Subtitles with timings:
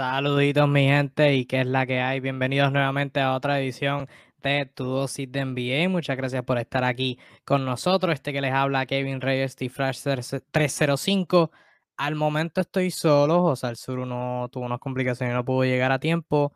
[0.00, 2.20] Saluditos mi gente y qué es la que hay.
[2.20, 5.90] Bienvenidos nuevamente a otra edición de Tu Dosis de NBA.
[5.90, 8.14] Muchas gracias por estar aquí con nosotros.
[8.14, 10.00] Este que les habla Kevin Reyes de Flash
[10.50, 11.50] 305.
[11.98, 13.44] Al momento estoy solo.
[13.44, 16.54] O el sur no tuvo unas complicaciones y no pudo llegar a tiempo.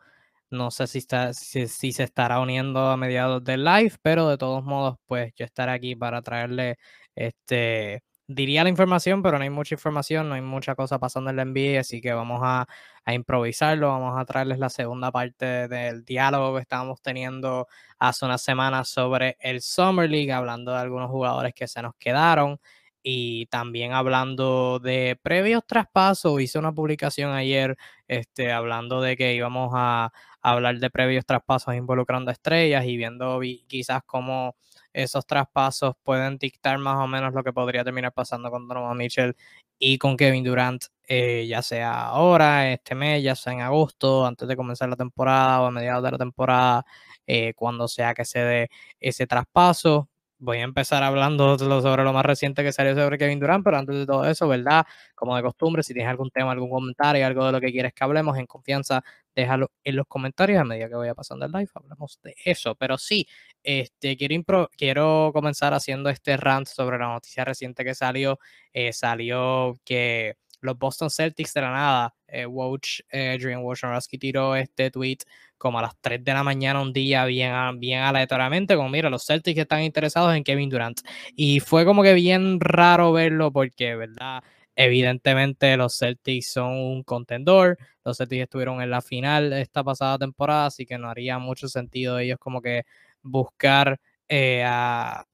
[0.49, 4.63] No sé si, está, si, se estará uniendo a mediados del live, pero de todos
[4.63, 6.77] modos, pues yo estaré aquí para traerle
[7.13, 11.35] este diría la información, pero no hay mucha información, no hay mucha cosa pasando en
[11.37, 12.67] la NBA, así que vamos a,
[13.07, 17.67] improvisarlo, vamos a traerles la segunda parte del diálogo que estábamos teniendo
[17.99, 22.59] hace unas semanas sobre el Summer League, hablando de algunos jugadores que se nos quedaron
[23.03, 26.41] y también hablando de previos traspasos.
[26.41, 30.11] Hice una publicación ayer este, hablando de que íbamos a,
[30.41, 34.55] a hablar de previos traspasos involucrando estrellas y viendo quizás cómo
[34.95, 39.35] esos traspasos pueden dictar más o menos lo que podría terminar pasando con Donovan Mitchell
[39.79, 44.47] y con Kevin Durant, eh, ya sea ahora, este mes, ya sea en agosto, antes
[44.47, 46.85] de comenzar la temporada o a mediados de la temporada,
[47.27, 50.09] eh, cuando sea que se dé ese traspaso.
[50.37, 53.95] Voy a empezar hablando sobre lo más reciente que salió sobre Kevin Durant, pero antes
[53.95, 54.85] de todo eso, ¿verdad?
[55.15, 58.03] Como de costumbre, si tienes algún tema, algún comentario, algo de lo que quieres que
[58.03, 59.01] hablemos en confianza,
[59.33, 62.75] déjalo en los comentarios a medida que vaya pasando el live, hablamos de eso.
[62.75, 63.25] Pero sí,
[63.63, 68.37] este, quiero, quiero comenzar haciendo este rant sobre la noticia reciente que salió.
[68.73, 70.35] Eh, salió que
[70.65, 72.79] los Boston Celtics de la nada, eh, Woj,
[73.09, 75.19] eh, Adrian Wojnarowski tiró este tweet
[75.57, 79.25] como a las 3 de la mañana un día bien, bien aleatoriamente, como mira, los
[79.25, 80.99] Celtics están interesados en Kevin Durant.
[81.35, 84.43] Y fue como que bien raro verlo porque, ¿verdad?
[84.75, 90.65] Evidentemente los Celtics son un contendor, los Celtics estuvieron en la final esta pasada temporada,
[90.67, 92.83] así que no haría mucho sentido ellos como que
[93.21, 95.25] buscar eh, a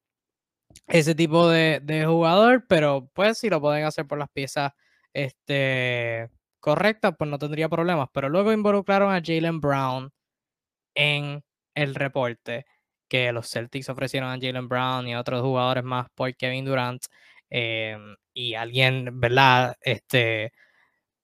[0.88, 4.74] ese tipo de, jugador, pero pues si lo pueden hacer por las piezas
[5.14, 8.10] este, correctas, pues no tendría problemas.
[8.14, 10.12] Pero luego involucraron a Jalen Brown
[10.96, 11.44] en
[11.76, 12.66] el reporte
[13.10, 17.04] que los Celtics ofrecieron a Jalen Brown y a otros jugadores más por Kevin Durant.
[17.50, 19.76] Em, y alguien, ¿verdad?
[19.82, 20.54] Este,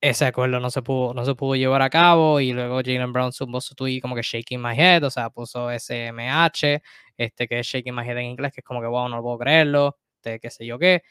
[0.02, 3.32] ese acuerdo no se pudo, no se pudo llevar a cabo y luego Jalen Brown
[3.34, 6.82] subió su tweet como que shaking my head, o sea, puso SMH,
[7.18, 9.40] este que es shaking my head en inglés, que es como que wow, no puedo
[9.40, 11.02] creerlo, este, qué sé yo qué.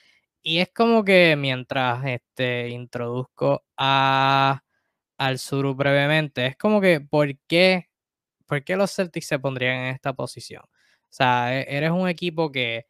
[0.49, 4.63] Y es como que mientras este, introduzco a,
[5.19, 7.89] al Suru brevemente, es como que ¿por qué,
[8.47, 10.63] ¿por qué los Celtics se pondrían en esta posición?
[10.65, 12.87] O sea, e, eres un equipo que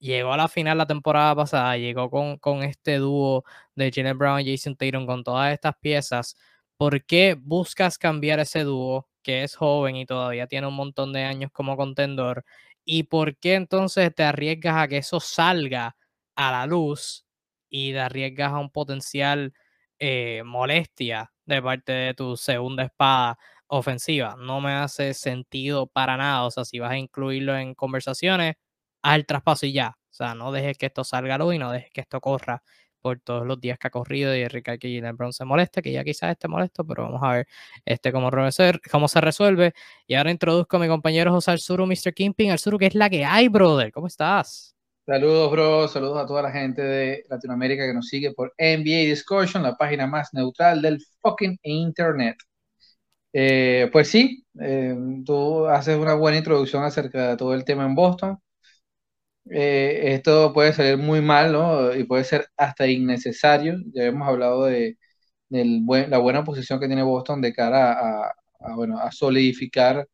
[0.00, 3.44] llegó a la final la temporada pasada, llegó con, con este dúo
[3.76, 6.36] de Jalen Brown y Jason Tatum con todas estas piezas.
[6.78, 11.24] ¿Por qué buscas cambiar ese dúo que es joven y todavía tiene un montón de
[11.24, 12.44] años como contendor?
[12.84, 15.96] ¿Y por qué entonces te arriesgas a que eso salga
[16.36, 17.26] a la luz
[17.68, 19.54] y te arriesgas a un potencial
[19.98, 23.38] eh, molestia de parte de tu segunda espada
[23.68, 24.36] ofensiva?
[24.38, 26.44] No me hace sentido para nada.
[26.44, 28.54] O sea, si vas a incluirlo en conversaciones,
[29.02, 29.98] al traspaso y ya.
[30.10, 32.62] O sea, no dejes que esto salga a luz y no dejes que esto corra
[33.00, 36.04] por todos los días que ha corrido y Ricardo que Brown se moleste, que ya
[36.04, 37.48] quizás esté molesto, pero vamos a ver
[37.84, 38.30] este cómo,
[38.90, 39.74] cómo se resuelve.
[40.06, 42.14] Y ahora introduzco a mi compañero José Alzuru, Mr.
[42.14, 42.50] Kimping.
[42.52, 43.92] Alzuru, ¿qué es la que hay, brother?
[43.92, 44.71] ¿Cómo estás?
[45.06, 45.88] Saludos, bro.
[45.88, 50.06] Saludos a toda la gente de Latinoamérica que nos sigue por NBA Discussion, la página
[50.06, 52.36] más neutral del fucking internet.
[53.32, 57.94] Eh, pues sí, eh, tú haces una buena introducción acerca de todo el tema en
[57.94, 58.38] Boston.
[59.50, 61.94] Eh, esto puede salir muy mal, ¿no?
[61.94, 63.76] Y puede ser hasta innecesario.
[63.92, 64.96] Ya hemos hablado de,
[65.50, 68.26] la buena posición que tiene Boston de cara
[68.58, 70.06] a, bueno, a solidificar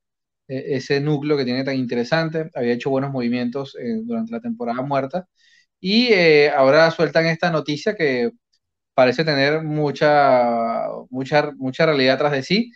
[0.49, 2.51] ese núcleo que tiene tan interesante.
[2.55, 5.27] Había hecho buenos movimientos eh, durante la temporada muerta.
[5.81, 6.13] Y
[6.57, 8.33] ahora sueltan esta noticia que
[8.95, 12.73] parece tener mucha, mucha, mucha realidad tras de sí.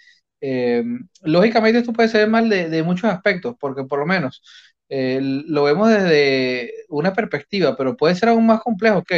[1.23, 4.43] lógicamente esto puede ser mal de, de muchos aspectos, porque por lo menos
[4.89, 8.99] eh, lo vemos desde una perspectiva, pero puede ser aún más complejo.
[8.99, 9.13] Ok,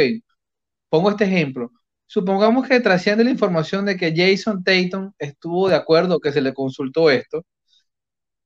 [0.89, 1.71] pongo este ejemplo.
[2.07, 6.53] Supongamos que trasciende la información de que Jason Tatum estuvo de acuerdo que se le
[6.53, 7.43] consultó esto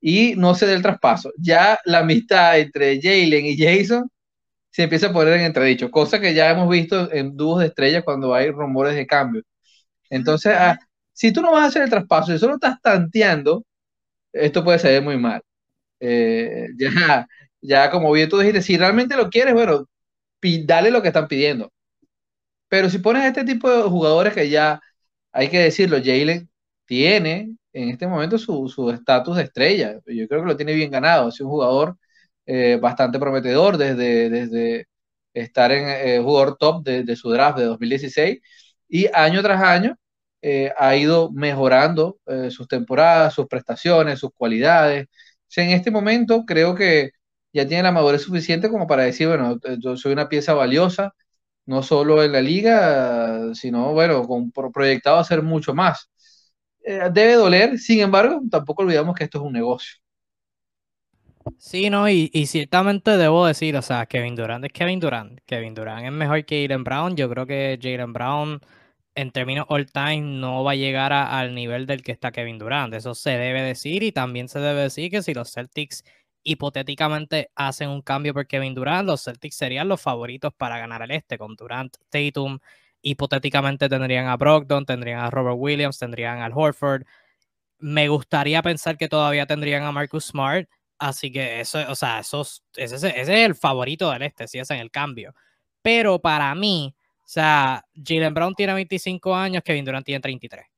[0.02, 1.32] y no se dé el traspaso.
[1.38, 4.10] Ya la amistad entre Jalen y Jason
[4.72, 8.04] se empieza a poner en entredicho, cosa que ya hemos visto en dúos de estrellas
[8.06, 9.44] cuando hay rumores de cambio.
[10.10, 10.80] Entonces, ah,
[11.14, 13.66] si tú no vas a hacer el traspaso y solo estás tanteando,
[14.34, 15.42] esto puede salir muy mal.
[16.00, 17.28] Eh, ya,
[17.62, 19.88] ya como bien tú dijiste, si realmente lo quieres, bueno,
[20.66, 21.72] dale lo que están pidiendo.
[22.68, 24.80] Pero si pones este tipo de jugadores que ya,
[25.32, 26.50] hay que decirlo, Jalen
[26.86, 30.00] tiene en este momento su estatus de estrella.
[30.06, 31.30] Yo creo que lo tiene bien ganado.
[31.30, 31.98] Es un jugador
[32.46, 34.88] eh, bastante prometedor desde, desde
[35.34, 38.40] estar en eh, jugador top de, su draft de 2016
[38.88, 39.98] y año tras año
[40.42, 45.08] eh, ha ido mejorando eh, sus temporadas, sus prestaciones, sus cualidades.
[45.56, 47.12] en este momento creo que
[47.54, 51.14] ya tiene la madurez suficiente como para decir, bueno, yo soy una pieza valiosa,
[51.66, 56.10] no solo en la liga, sino, bueno, con, proyectado a ser mucho más.
[56.94, 59.98] Debe doler, sin embargo, tampoco olvidamos que esto es un negocio.
[61.58, 65.40] Sí, no, y, ciertamente debo decir, o sea, Kevin Durant es Kevin Durant.
[65.46, 67.16] Kevin Durant es mejor que Jalen Brown.
[67.16, 68.60] Yo creo que Jalen Brown,
[69.16, 72.94] en términos all time, no va a llegar al nivel del que está Kevin Durant.
[72.94, 76.04] Eso se debe decir y también se debe decir que si los Celtics
[76.44, 81.12] hipotéticamente hacen un cambio por Kevin Durant, los Celtics serían los favoritos para ganar el
[81.12, 82.60] este con Durant, Tatum.
[83.02, 87.04] Hipotéticamente tendrían a Brogdon, tendrían a Robert Williams, tendrían al Horford.
[87.80, 90.68] Me gustaría pensar que todavía tendrían a Marcus Smart
[91.00, 94.92] Así que eso, o sea, esos, ese, es el favorito del este, si hacen el
[94.92, 95.34] cambio.
[95.82, 100.66] Pero para mí, o sea, Jalen Brown tiene 25 años, Kevin Durant tiene 33.
[100.66, 100.70] Eh,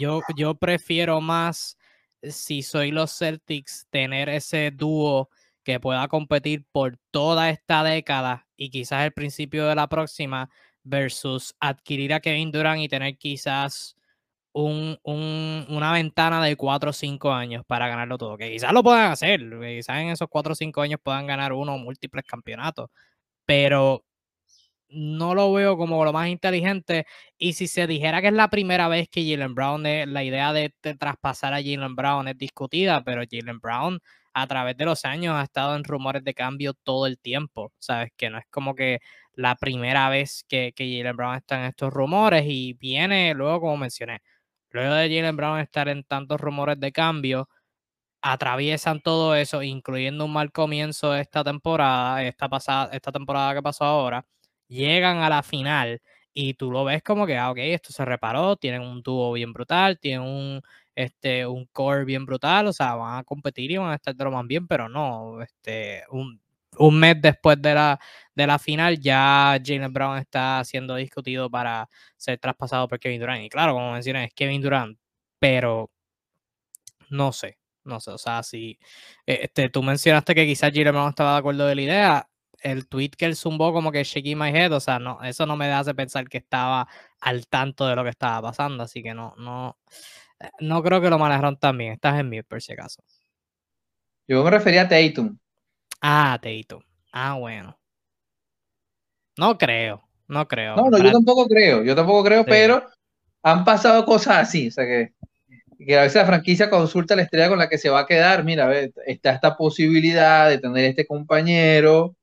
[0.00, 1.78] yo, yo prefiero más,
[2.20, 5.30] si soy los Celtics, tener ese dúo
[5.62, 10.50] que pueda competir por toda esta década y quizás el principio de la próxima,
[10.84, 13.96] versus adquirir a Kevin Durant y tener quizás
[14.52, 18.36] un, un, una ventana de 4 o 5 años para ganarlo todo.
[18.38, 21.74] Que quizás lo puedan hacer, quizás en esos 4 o 5 años puedan ganar uno
[21.74, 22.90] o múltiples campeonatos,
[23.46, 24.04] pero
[24.88, 27.06] no lo veo como lo más inteligente.
[27.38, 30.72] Y si se dijera que es la primera vez que Jalen Brown, la idea de,
[30.98, 34.00] traspasar a Jalen Brown es discutida, pero Jalen Brown
[34.34, 38.12] a través de los años ha estado en rumores de cambio todo el tiempo, ¿sabes?
[38.16, 39.00] Que no es como que
[39.34, 43.76] la primera vez que, que Jalen Brown está en estos rumores y viene luego, como
[43.78, 44.20] mencioné,
[44.70, 47.48] luego de Jalen Brown estar en tantos rumores de cambio,
[48.22, 53.62] atraviesan todo eso, incluyendo un mal comienzo de esta temporada, esta, pasada, esta temporada que
[53.62, 54.26] pasó ahora,
[54.68, 56.00] llegan a la final
[56.32, 59.52] y tú lo ves como que, ah, ok, esto se reparó, tienen un dúo bien
[59.52, 60.62] brutal, tienen un,
[60.94, 64.24] este, un core bien brutal, o sea, van a competir y van a estar de
[64.24, 66.40] lo más bien, pero no, este, un,
[66.78, 68.00] un mes después de la,
[68.34, 73.44] de la final, ya Jalen Brown está siendo discutido para ser traspasado por Kevin Durant.
[73.44, 74.98] Y claro, como mencioné, es Kevin Durant,
[75.38, 75.90] pero
[77.10, 78.78] no sé, no sé, o sea, si
[79.26, 82.28] este, tú mencionaste que quizás Jalen Brown estaba de acuerdo de la idea,
[82.60, 85.56] el tweet que él zumbó como que shaking my head, o sea, no, eso no
[85.56, 86.88] me hace pensar que estaba
[87.20, 89.78] al tanto de lo que estaba pasando, así que no, no,
[90.60, 93.02] no creo que lo manejaron también, estás en mute por si acaso.
[94.26, 95.36] Yo me refería a Tatum.
[96.00, 96.82] Ah, Tatum.
[97.12, 97.78] Ah, bueno.
[99.36, 100.76] No creo, no creo.
[100.76, 102.86] No, no, yo tampoco creo, yo tampoco creo, pero
[103.42, 105.12] han pasado cosas así, o sea que,
[105.84, 108.44] que a veces la franquicia consulta la estrella con la que se va a quedar,
[108.44, 108.74] mira, a
[109.06, 112.16] está esta posibilidad de tener este compañero,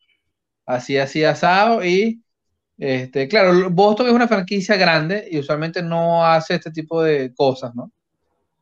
[0.65, 2.23] así, así, asado, y
[2.77, 7.75] este, claro, Boston es una franquicia grande y usualmente no hace este tipo de cosas,
[7.75, 7.91] ¿no?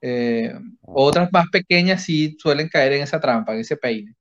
[0.02, 4.14] Eh, otras más pequeñas sí suelen caer en esa trampa, en ese peine.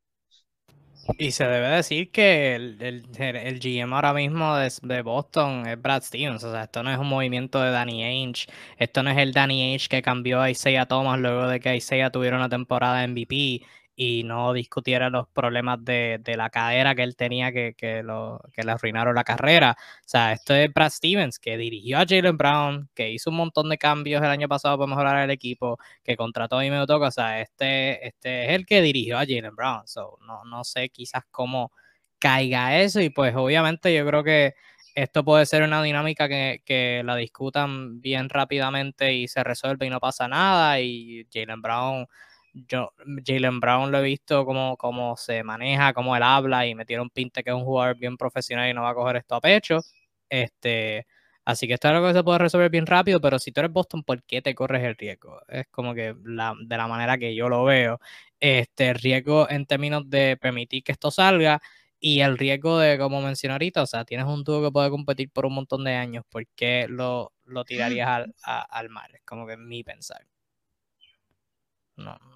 [1.17, 2.77] Y se debe decir que el,
[3.19, 6.45] el, GM ahora mismo de, Boston es Brad Stevens.
[6.45, 8.47] O sea, esto no es un movimiento de Danny Ainge.
[8.77, 12.11] Esto no es el Danny Ainge que cambió a Isaiah Thomas luego de que Isaiah
[12.11, 13.63] tuviera una temporada MVP
[14.01, 18.63] y no discutiera los problemas de, la cadera que él tenía que, que, lo, que
[18.63, 19.77] le arruinaron la carrera.
[19.81, 23.69] O sea, esto es Brad Stevens, que dirigió a Jalen Brown, que hizo un montón
[23.69, 27.09] de cambios el año pasado para mejorar el equipo, que contrató a me toca.
[27.09, 29.89] O sea, este, este es el que dirigió a Jalen Brown.
[29.89, 31.73] So, no, no sé quizás cómo
[32.21, 34.55] caiga eso y pues obviamente yo creo que
[34.95, 39.91] esto puede ser una dinámica que, que, la discutan bien rápidamente y se resuelve y
[39.91, 42.07] no pasa nada y Jalen Brown
[42.53, 42.93] yo,
[43.27, 47.51] Jalen Brown lo he visto como, se maneja, cómo él habla y metieron pinte que
[47.51, 49.81] es un jugador bien profesional y no va a coger esto a pecho.
[50.29, 51.07] Este,
[51.45, 53.73] así que esto es algo que se puede resolver bien rápido, pero si tú eres
[53.73, 55.41] Boston, ¿por qué te corres el riesgo?
[55.49, 58.01] Es como que de la manera que yo lo veo.
[58.41, 61.61] Este riesgo en términos de permitir que esto salga
[62.01, 65.31] y el riesgo de, como mencioné ahorita, o sea, tienes un tubo que puede competir
[65.31, 69.11] por un montón de años, ¿por qué lo, lo tirarías al, al mar?
[69.15, 70.25] Es como que mi pensar.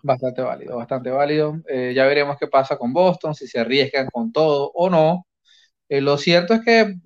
[0.03, 1.61] Bastante válido, bastante válido.
[1.69, 5.27] Eh, ya veremos qué pasa con Boston, si se arriesgan con todo o no.
[5.89, 6.97] Eh, lo cierto es que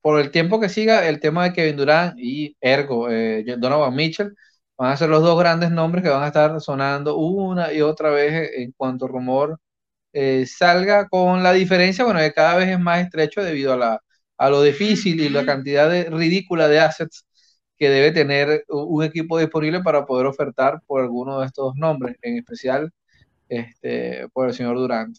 [0.00, 4.34] por el tiempo que siga, el tema de Kevin Durant y Ergo, eh, Donovan Mitchell,
[4.76, 8.10] van a ser los dos grandes nombres que van a estar sonando una y otra
[8.10, 9.58] vez en cuanto rumor
[10.46, 14.00] salga, con la diferencia, bueno, que cada vez es más estrecho debido a, la,
[14.36, 17.26] a lo difícil y la cantidad de, ridícula de assets
[17.82, 22.38] que debe tener un equipo disponible para poder ofertar por alguno de estos nombres, en
[22.38, 22.92] especial
[23.48, 25.18] este, por el señor Durant.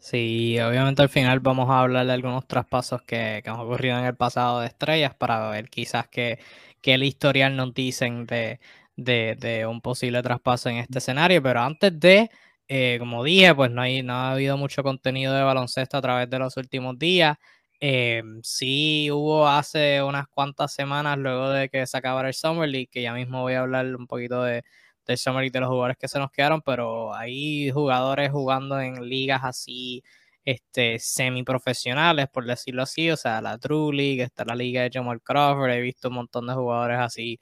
[0.00, 4.06] Sí, obviamente al final vamos a hablar de algunos traspasos que, que han ocurrido en
[4.06, 6.38] el pasado de estrellas para ver quizás qué,
[6.80, 8.58] qué el historial nos dicen de,
[8.96, 12.30] de, de, un posible traspaso en este escenario, pero antes de,
[12.68, 16.30] eh, como dije, pues no, hay, no ha habido mucho contenido de baloncesto a través
[16.30, 17.36] de los últimos días.
[17.80, 22.88] Eh, sí hubo hace unas cuantas semanas luego de que se acabara el Summer League,
[22.90, 24.64] que ya mismo voy a hablar un poquito de,
[25.06, 29.06] del Summer League de los jugadores que se nos quedaron, pero hay jugadores jugando en
[29.08, 30.02] ligas así
[30.44, 35.20] este, semiprofesionales, por decirlo así, o sea, la True League, está la liga de Jamal
[35.22, 37.38] Crawford, he visto un montón de jugadores así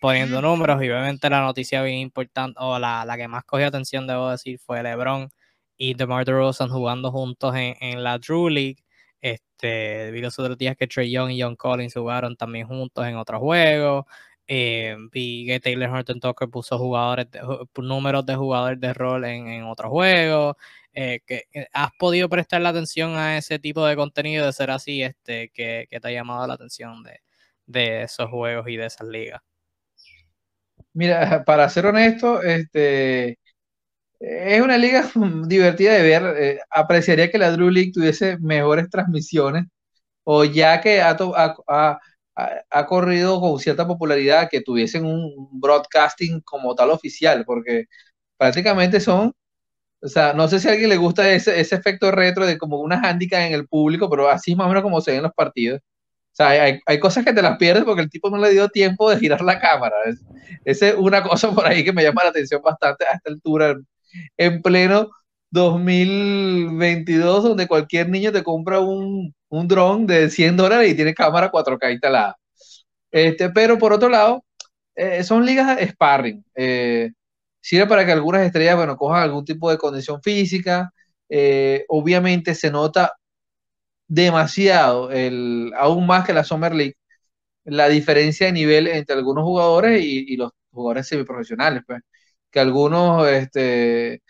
[0.00, 4.06] poniendo números y obviamente la noticia bien importante, o la, la que más cogió atención,
[4.06, 5.28] debo decir, fue LeBron
[5.76, 8.76] y DeMar DeRozan jugando juntos en, en la True League.
[9.20, 13.16] Este, vi los otros días que Trey Young y John Collins jugaron también juntos en
[13.16, 14.04] otros juegos.
[14.46, 17.40] Eh, vi que Taylor Horton Tucker puso jugadores de,
[17.76, 20.56] números de jugadores de rol en, en otros juegos.
[20.94, 24.70] Eh, que, eh, ¿Has podido prestar la atención a ese tipo de contenido de ser
[24.70, 27.20] así, este, que, que te ha llamado la atención de,
[27.66, 29.40] de, esos juegos y de esas ligas?
[30.92, 33.38] Mira, para ser honesto, este,
[34.20, 35.08] es una liga
[35.46, 36.22] divertida de ver.
[36.38, 39.66] Eh, apreciaría que la Drew League tuviese mejores transmisiones,
[40.24, 42.00] o ya que ha, ha, ha,
[42.70, 47.86] ha, corrido con cierta popularidad, que tuviesen un broadcasting como tal oficial, porque
[48.36, 49.32] prácticamente son,
[50.02, 52.80] o sea, no sé si a alguien le gusta ese, ese efecto retro de como
[52.80, 55.80] una handicap en el público, pero así más o menos como se ven los partidos.
[56.32, 58.68] O sea, hay, hay, cosas que te las pierdes porque el tipo no le dio
[58.68, 59.96] tiempo de girar la cámara.
[60.64, 63.76] Esa es una cosa por ahí que me llama la atención bastante a esta altura
[64.36, 65.10] en pleno
[65.50, 71.50] 2022, donde cualquier niño te compra un, un dron de 100 dólares y tiene cámara
[71.50, 72.36] 4K instalada.
[73.10, 74.44] Este, pero por otro lado,
[74.94, 76.44] eh, son ligas sparring.
[76.54, 77.10] Eh,
[77.60, 80.92] sirve para que algunas estrellas, bueno, cojan algún tipo de condición física.
[81.28, 83.12] Eh, obviamente se nota
[84.06, 86.96] demasiado, el, aún más que la Summer League,
[87.64, 92.00] la diferencia de nivel entre algunos jugadores y, y los jugadores semiprofesionales, pues
[92.50, 94.22] que algunos, este,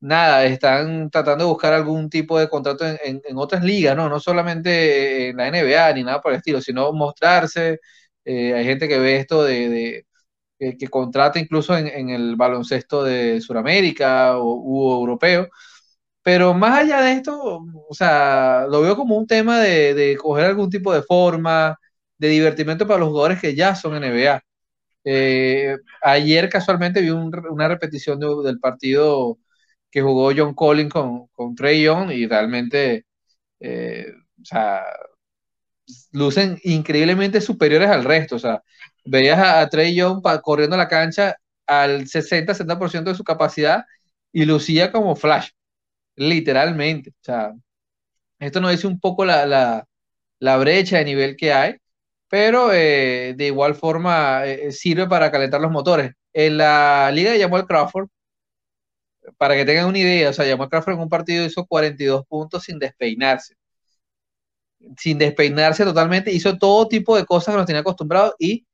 [0.00, 4.08] nada, están tratando de buscar algún tipo de contrato en, en, otras ligas, ¿no?
[4.08, 7.80] No solamente en la NBA ni nada por el estilo, sino mostrarse.
[8.24, 10.06] Eh, hay gente que ve esto de, de
[10.58, 15.48] que, que, contrata incluso en, en, el baloncesto de Sudamérica o, u europeo.
[16.22, 20.46] Pero más allá de esto, o sea, lo veo como un tema de, de coger
[20.46, 21.78] algún tipo de forma,
[22.18, 24.42] de divertimento para los jugadores que ya son NBA.
[25.08, 29.38] Eh, ayer casualmente vi un, una repetición de, del partido
[29.90, 33.06] que jugó John Collins con, con Trey Young y realmente,
[33.60, 34.06] eh,
[34.42, 34.82] o sea,
[36.12, 38.36] lucen increíblemente superiores al resto.
[38.36, 38.62] O sea,
[39.04, 41.36] veías a, Trey Young corriendo la cancha
[41.66, 43.84] al 60-70% de su capacidad
[44.32, 45.50] y lucía como flash,
[46.16, 47.10] literalmente.
[47.10, 47.52] O sea,
[48.40, 49.86] esto nos dice un poco la, la,
[50.40, 51.76] la brecha de nivel que hay
[52.28, 56.12] pero eh, de igual forma eh, sirve para calentar los motores.
[56.32, 58.08] En la liga de Jamal Crawford,
[59.38, 62.64] para que tengan una idea, o sea, Jamal Crawford en un partido hizo 42 puntos
[62.64, 63.54] sin despeinarse.
[64.98, 68.66] Sin despeinarse totalmente, hizo todo tipo de cosas que nos tenía acostumbrados y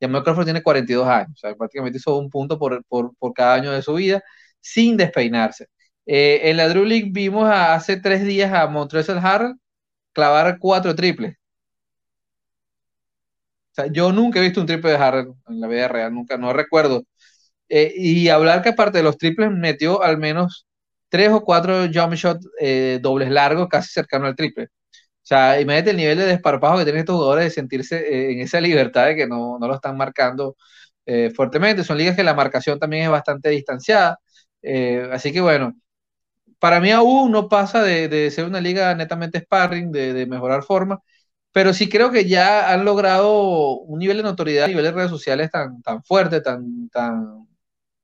[0.00, 3.54] Jamal Crawford tiene 42 años, o sea, prácticamente hizo un punto por, por, por cada
[3.54, 4.22] año de su vida
[4.60, 5.68] sin despeinarse.
[6.06, 9.54] Eh, en la Drew League vimos hace tres días a Montrezl Harrell
[10.12, 11.36] clavar cuatro triples
[13.72, 16.36] o sea, yo nunca he visto un triple de Harrell en la vida real, nunca,
[16.38, 17.04] no recuerdo.
[17.68, 20.66] Eh, y hablar que aparte de los triples metió al menos
[21.08, 24.66] tres o cuatro jump shots eh, dobles largos, casi cercano al triple.
[24.66, 28.40] O sea, imagínate el nivel de desparpajo que tienen estos jugadores de sentirse eh, en
[28.40, 30.56] esa libertad de que no, no lo están marcando
[31.06, 31.84] eh, fuertemente.
[31.84, 34.18] Son ligas que la marcación también es bastante distanciada.
[34.62, 35.74] Eh, así que bueno,
[36.58, 40.62] para mí aún no pasa de, de ser una liga netamente sparring, de, de mejorar
[40.62, 41.00] forma,
[41.52, 45.10] pero sí creo que ya han logrado un nivel de notoriedad a nivel de redes
[45.10, 47.46] sociales tan, tan fuerte, tan, tan,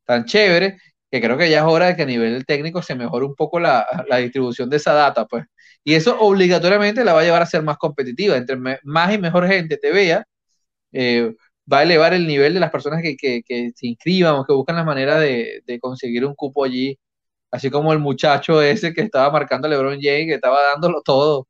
[0.05, 0.79] tan chévere,
[1.11, 3.61] que creo que ya es hora de que a nivel técnico se mejore un poco
[3.61, 5.47] la, la distribución de esa data, pues.
[5.85, 8.37] Y eso obligatoriamente la va a llevar a ser más competitiva.
[8.37, 10.25] Entre más y mejor gente te vea,
[10.93, 11.35] eh,
[11.73, 14.53] va a elevar el nivel de las personas que, que, que se inscriban o que
[14.53, 16.99] buscan la manera de, de, conseguir un cupo allí.
[17.51, 21.49] Así como el muchacho ese que estaba marcando a LeBron James, que estaba dándolo todo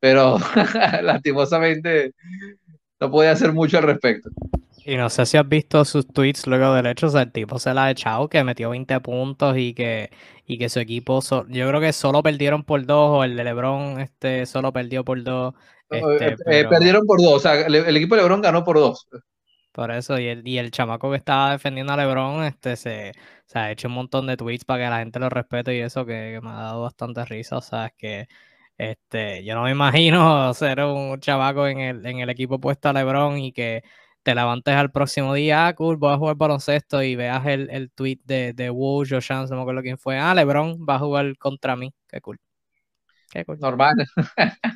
[0.00, 0.38] pero
[1.02, 2.12] lastimosamente
[3.00, 4.30] no podía hacer mucho al respecto.
[4.84, 7.58] Y no sé si has visto sus tweets luego del hecho, o sea, el tipo
[7.58, 10.10] se la ha echado, que metió 20 puntos y que,
[10.46, 13.42] y que su equipo, so, yo creo que solo perdieron por dos, o el de
[13.42, 15.54] Lebron este, solo perdió por dos.
[15.90, 16.52] Este, eh, pero...
[16.52, 19.08] eh, perdieron por dos, o sea, el, el, equipo de Lebron ganó por dos.
[19.76, 23.12] Por eso, y el, y el chamaco que estaba defendiendo a LeBron, este, se,
[23.44, 26.06] se ha hecho un montón de tweets para que la gente lo respete y eso
[26.06, 27.58] que, me ha dado bastante risa.
[27.58, 28.28] O sea, es que
[28.78, 32.92] este, yo no me imagino ser un chamaco en el, en el equipo puesto a
[32.92, 33.82] LeBron y que
[34.22, 37.90] te levantes al próximo día, ah, cool, voy a jugar baloncesto y veas el, el
[37.92, 40.18] tweet de, de Woj o Chance, no me acuerdo quién fue.
[40.18, 41.92] Ah, LeBron va a jugar contra mí.
[42.08, 42.38] Qué cool.
[43.58, 43.94] Normal.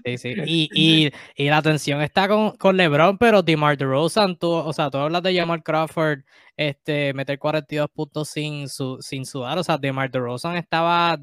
[0.05, 0.35] Sí, sí.
[1.37, 5.23] Y, la atención está con, con LeBron, pero DeMar DeRozan, tú, o sea, tú hablas
[5.23, 6.21] de Jamal Crawford,
[6.57, 9.59] este, meter 42 puntos sin, su, sin sudar.
[9.59, 11.19] O sea, DeMar DeRozan estaba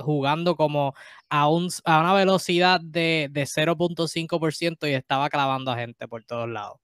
[0.00, 0.94] jugando como
[1.28, 6.48] a, un, a una velocidad de, de 0.5% y estaba clavando a gente por todos
[6.48, 6.78] lados.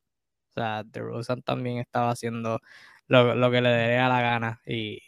[0.50, 2.60] O sea, DeRozan también estaba haciendo
[3.08, 4.60] lo, lo que le daría la gana.
[4.66, 5.00] Y,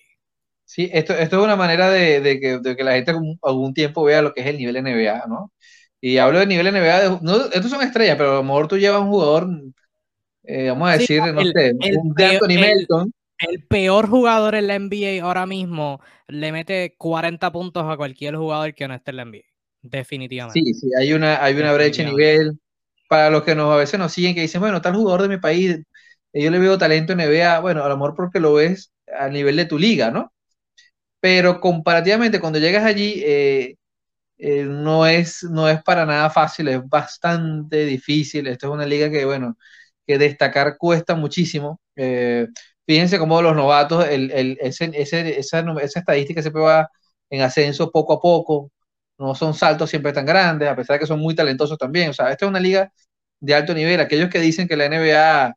[0.68, 3.10] Sí, esto, esto es una manera de, de, que, de, que, la gente
[3.42, 5.50] algún, tiempo vea lo que es el nivel NBA, ¿no?
[5.98, 9.00] Y hablo de nivel NBA, no, estos son estrellas, pero a lo mejor tú llevas
[9.00, 9.48] un jugador,
[10.44, 13.12] eh, vamos a decir, no sé, un de Anthony Melton.
[13.38, 18.74] El peor jugador en la NBA ahora mismo le mete 40 puntos a cualquier jugador
[18.74, 19.42] que no esté en la NBA.
[19.82, 20.64] Definitivamente.
[20.64, 22.58] Sí, sí, hay una, hay una brecha de nivel.
[23.08, 25.38] Para los que nos, a veces nos siguen, que dicen, bueno, tal jugador de mi
[25.38, 25.78] país,
[26.32, 29.28] eh, yo le veo talento en NBA, bueno, a lo mejor porque lo ves a
[29.28, 30.32] nivel de tu liga, ¿no?
[31.20, 33.76] pero comparativamente cuando llegas allí eh,
[34.38, 38.46] eh, no, es, no es para nada fácil, es bastante difícil.
[38.46, 39.56] Esto es una liga que, bueno,
[40.06, 41.80] que destacar cuesta muchísimo.
[41.96, 42.48] Eh,
[42.88, 46.90] fíjense cómo los novatos, ese, esa, estadística siempre va
[47.28, 48.72] en ascenso poco a poco,
[49.18, 52.10] no son saltos siempre tan grandes, a pesar de que son muy talentosos también.
[52.10, 52.90] O sea, esta es una liga
[53.40, 54.00] de alto nivel.
[54.00, 55.54] Aquellos que dicen que la NBA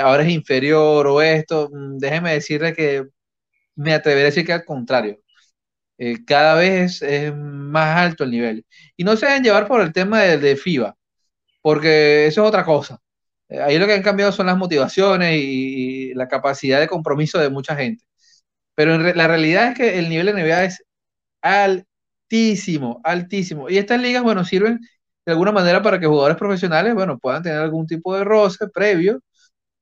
[0.00, 3.06] ahora es inferior o esto, mm, déjenme decirles que
[3.76, 5.18] me atrevería a decir que al contrario.
[5.98, 8.66] Eh, cada vez es más alto el nivel.
[8.96, 10.96] Y no se deben llevar por el tema de, de FIBA,
[11.62, 13.00] porque eso es otra cosa.
[13.48, 17.50] Eh, ahí lo que han cambiado son las motivaciones y, la capacidad de compromiso de
[17.50, 18.04] mucha gente.
[18.74, 20.84] Pero la realidad es que el nivel de NBA es
[21.42, 23.70] altísimo, altísimo.
[23.70, 24.80] Y estas ligas, bueno, sirven
[25.26, 29.20] de alguna manera para que jugadores profesionales, bueno, puedan tener algún tipo de roce previo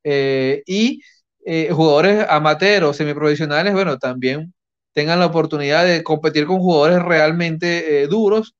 [0.04, 1.02] eh, y
[1.46, 4.54] eh, jugadores amateurs o semiprofesionales, bueno, también
[4.92, 8.54] tengan la oportunidad de competir con jugadores realmente duros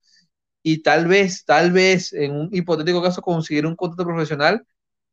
[0.63, 4.65] y tal vez, tal vez, en un hipotético caso, conseguir un contrato profesional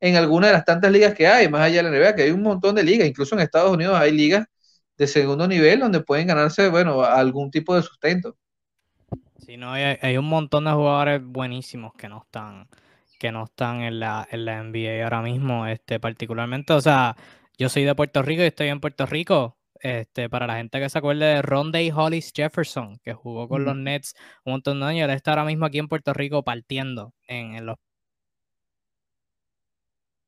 [0.02, 2.32] en alguna de las tantas ligas que hay, más allá de la NBA, que hay
[2.32, 4.44] un montón de ligas, incluso en Estados Unidos hay ligas
[4.98, 8.36] de segundo nivel donde pueden ganarse, bueno, algún tipo de sustento.
[9.38, 12.68] Sí, no, hay, hay un montón de jugadores buenísimos que no están
[13.20, 17.16] que no están en la, en la NBA ahora mismo, este, particularmente, o sea,
[17.56, 19.56] yo soy de Puerto Rico y estoy en Puerto Rico.
[19.78, 23.76] Este, para la gente que se acuerde de Ronday Hollis Jefferson, que jugó con los
[23.76, 27.66] Nets un montón de años, él está ahora mismo aquí en Puerto Rico partiendo en,
[27.66, 27.76] los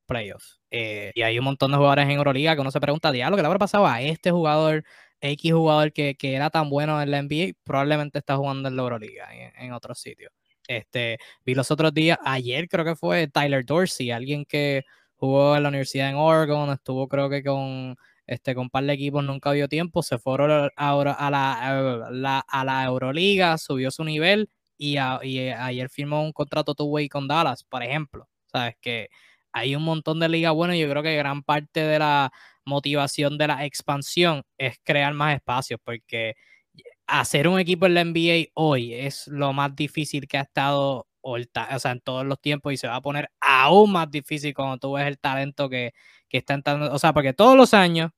[0.05, 0.59] playoffs.
[0.71, 3.41] Eh, y hay un montón de jugadores en Euroliga que uno se pregunta, diablo, ¿qué
[3.41, 4.83] le habrá pasado a este jugador,
[5.21, 7.53] X jugador que, era tan bueno en la NBA?
[7.63, 10.31] Probablemente está jugando en la Euroliga, en, en otros sitios.
[10.67, 14.83] Este, vi los otros días, ayer creo que fue Tyler Dorsey, alguien que
[15.15, 17.95] jugó en la universidad en Oregon, estuvo creo que con
[18.27, 20.69] este con par de equipos, nunca dio tiempo, se fue a,
[21.29, 27.63] la, a la Euroliga, subió su nivel y, ayer firmó un contrato two-way con Dallas,
[27.63, 28.27] por ejemplo.
[28.47, 29.09] Sabes que
[29.55, 32.33] hay un montón de ligas buenas y yo creo que gran parte de la
[32.65, 36.35] motivación de la expansión es crear más espacios, porque
[37.07, 41.37] hacer un equipo en la NBA hoy es lo más difícil que ha estado o,
[41.79, 44.93] sea, en todos los tiempos y se va a poner aún más difícil cuando tú
[44.93, 45.93] ves el talento que,
[46.27, 46.93] que está entrando.
[46.93, 48.11] O sea, porque todos los años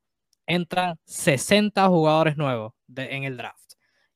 [0.48, 3.67] entran 60 jugadores nuevos en el draft.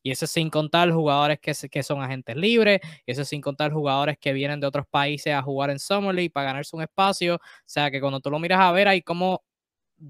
[0.03, 4.17] Y eso sin contar jugadores que, que son agentes libres, y eso sin contar jugadores
[4.19, 7.35] que vienen de otros países a jugar en Summer League para ganarse un espacio.
[7.35, 9.43] O sea, que cuando tú lo miras a ver, hay como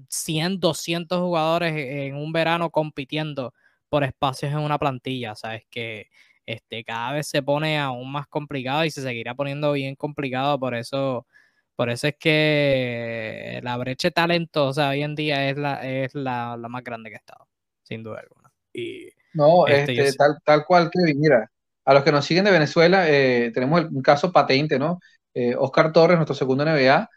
[0.08, 3.54] 100, 200 jugadores en un verano compitiendo
[3.88, 5.34] por espacios en una plantilla.
[5.34, 5.64] ¿Sabes?
[5.70, 6.08] Que
[6.46, 10.58] este, cada vez se pone aún más complicado y se seguirá poniendo bien complicado.
[10.58, 11.26] Por eso,
[11.76, 16.84] por eso es que la brecha talentosa hoy en día es la, es la, más
[16.84, 17.48] grande que ha estado,
[17.82, 18.52] sin duda alguna.
[18.72, 21.50] Y, no, este, este tal, tal cual, Kevin, mira,
[21.84, 25.00] a los que nos siguen de Venezuela, eh, tenemos un caso patente, ¿no?
[25.34, 27.08] Eh, Oscar Torres, nuestro segundo NBA,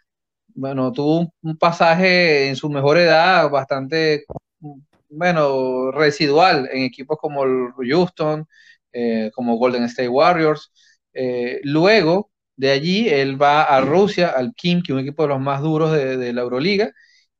[0.56, 4.26] bueno, tuvo un, pasaje en su mejor edad bastante,
[5.10, 8.48] bueno, residual en equipos como el Houston,
[8.94, 10.72] eh, como Golden State Warriors.
[11.14, 15.30] Eh, luego de allí, él va a Rusia, al Kim, que es un equipo de
[15.30, 16.92] los más duros de, la Euroliga,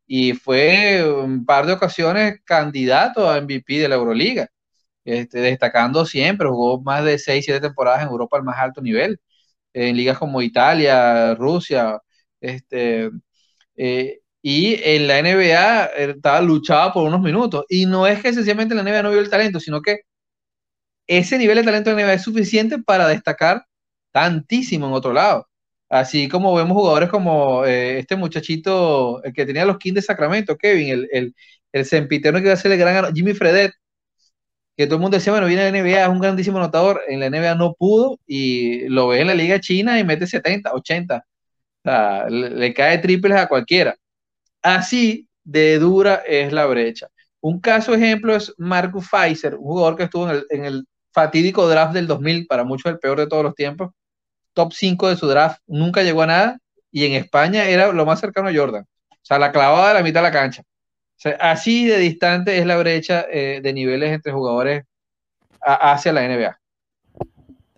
[0.08, 4.50] y fue un par de ocasiones candidato a MVP de la Euroliga,
[5.06, 9.20] este, destacando siempre, jugó más de 6, 7 temporadas en Europa al más alto nivel,
[9.74, 12.00] en ligas como Italia, Rusia,
[12.42, 13.12] este,
[13.78, 17.66] Eh, y en la NBA estaba luchaba por unos minutos.
[17.70, 20.02] Y no es que sencillamente la NBA no vio el talento, sino que
[21.08, 23.66] ese nivel de talento en la NBA es suficiente para destacar
[24.12, 25.48] tantísimo en otro lado.
[25.90, 30.58] Así como vemos jugadores como eh, este muchachito, el que tenía los Kings de Sacramento,
[30.58, 31.36] Kevin, el, el,
[31.72, 33.72] el sempiterno que iba a ser el gran Jimmy Fredet,
[34.78, 37.30] que todo el mundo decía, bueno, viene la NBA, es un grandísimo anotador, en la
[37.30, 41.18] NBA no pudo y lo ve en la Liga China y mete 70, 80.
[41.18, 41.22] O
[41.84, 43.96] sea, le, cae triples a cualquiera.
[44.62, 47.08] Así de dura es la brecha.
[47.42, 51.68] Un caso ejemplo es Marcus Pfizer, un jugador que estuvo en el, en el fatídico
[51.70, 53.92] draft del 2000, para muchos el peor de todos los tiempos,
[54.54, 56.60] top 5 de su draft, nunca llegó a nada
[56.92, 58.86] y en España era lo más cercano a Jordan.
[59.12, 60.64] O sea, la clavada de la mitad de la cancha.
[61.40, 64.86] Así de distante es la brecha eh, de niveles entre jugadores
[65.62, 66.60] hacia la NBA.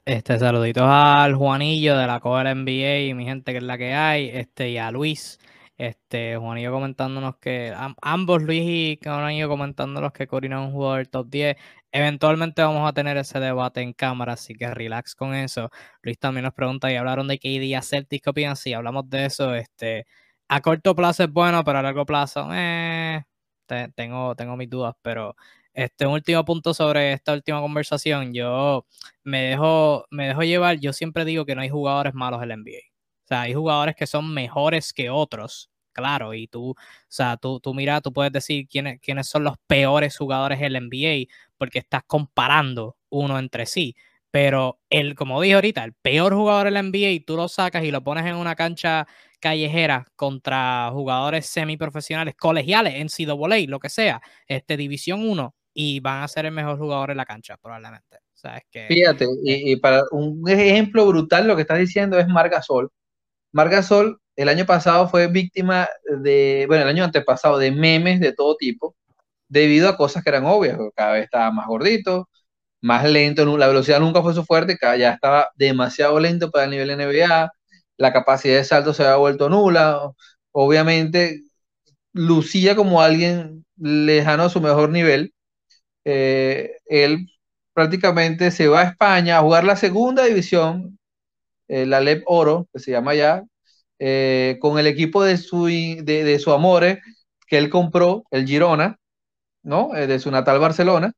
[0.05, 3.93] Este, saluditos al Juanillo de la Copa NBA y mi gente que es la que
[3.93, 5.39] hay, este, y a Luis,
[5.77, 11.29] este, Juanillo comentándonos que ambos Luis y Juanillo comentándonos que Corina es un jugador top
[11.29, 11.57] 10
[11.91, 15.71] Eventualmente vamos a tener ese debate en cámara, así que relax con eso.
[16.01, 18.55] Luis también nos pregunta y hablaron de KD a Celtics, ¿qué opinan?
[18.55, 20.05] Si hablamos de eso, este,
[20.47, 23.23] a corto plazo es bueno, pero a largo plazo, eh,
[23.95, 25.35] tengo, tengo mis dudas, pero
[25.73, 28.85] este último punto sobre esta última conversación, yo
[29.23, 32.55] me dejo, me dejo llevar, yo siempre digo que no hay jugadores malos en la
[32.55, 32.79] NBA.
[33.25, 36.75] O sea, hay jugadores que son mejores que otros, claro, y tú, o
[37.07, 40.79] sea, tú, tú mira, tú puedes decir quiénes, quiénes son los peores jugadores en la
[40.79, 43.95] NBA, porque estás comparando uno entre sí.
[44.31, 47.91] Pero el, como dije ahorita, el peor jugador en la NBA, tú lo sacas y
[47.91, 49.07] lo pones en una cancha
[49.39, 56.23] callejera contra jugadores semiprofesionales, colegiales, en CWA, lo que sea, este, División 1, y van
[56.23, 58.19] a ser el mejor jugador en la cancha, probablemente.
[58.87, 62.89] Fíjate, y, para un ejemplo brutal, lo que estás diciendo es Margasol.
[63.51, 65.89] Margasol el año pasado fue víctima
[66.21, 68.95] de, bueno, el año antepasado, de memes de todo tipo,
[69.47, 70.77] debido a cosas que eran obvias.
[70.95, 72.29] Cada vez estaba más gordito,
[72.81, 76.95] más lento, la velocidad nunca fue su fuerte, ya estaba demasiado lento para el nivel
[76.97, 77.51] NBA,
[77.97, 80.11] la capacidad de salto se había vuelto nula,
[80.51, 81.41] obviamente
[82.13, 85.33] lucía como alguien lejano a su mejor nivel.
[86.05, 87.27] Eh, él
[87.73, 90.99] prácticamente se va a España a jugar la segunda división,
[91.67, 93.43] eh, la LEP Oro, que se llama ya,
[93.99, 97.01] eh, con el equipo de su, de, de su amore
[97.47, 98.99] que él compró, el Girona,
[99.63, 99.89] ¿no?
[99.93, 101.13] De su natal Barcelona,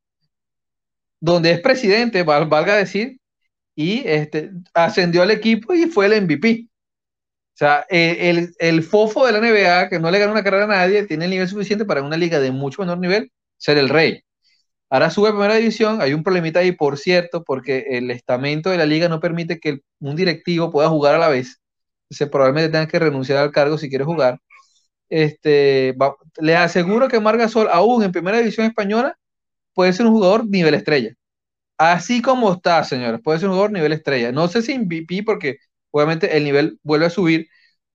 [1.20, 3.20] donde es presidente, valga decir,
[3.76, 6.69] y este, ascendió al equipo y fue el MVP.
[7.60, 10.68] O sea, el, el, fofo de la NBA, que no le gana una carrera a
[10.68, 14.24] nadie, tiene el nivel suficiente para una liga de mucho menor nivel ser el rey.
[14.90, 18.78] Ahora sube a primera división, hay un problemita ahí, por cierto, porque el estamento de
[18.78, 21.62] la liga no permite que un directivo pueda jugar a la vez.
[22.10, 24.40] Se probablemente tenga que renunciar al cargo si quiere jugar
[25.10, 25.96] este,
[26.40, 29.18] les aseguro que Margasol, aún en primera división española,
[29.74, 31.14] puede ser un jugador nivel estrella.
[31.78, 34.32] Así como está, señores, puede ser un jugador nivel estrella.
[34.32, 35.58] No sé si MVP, porque
[35.92, 37.48] obviamente el nivel vuelve a subir,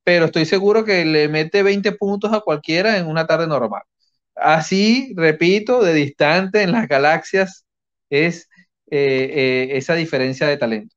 [0.04, 3.82] pero estoy seguro que le mete 20 puntos a cualquiera en una tarde normal.
[4.36, 7.66] Así, repito, de distante en las galaxias
[8.10, 8.48] es
[8.90, 10.94] eh, eh, esa diferencia de talento.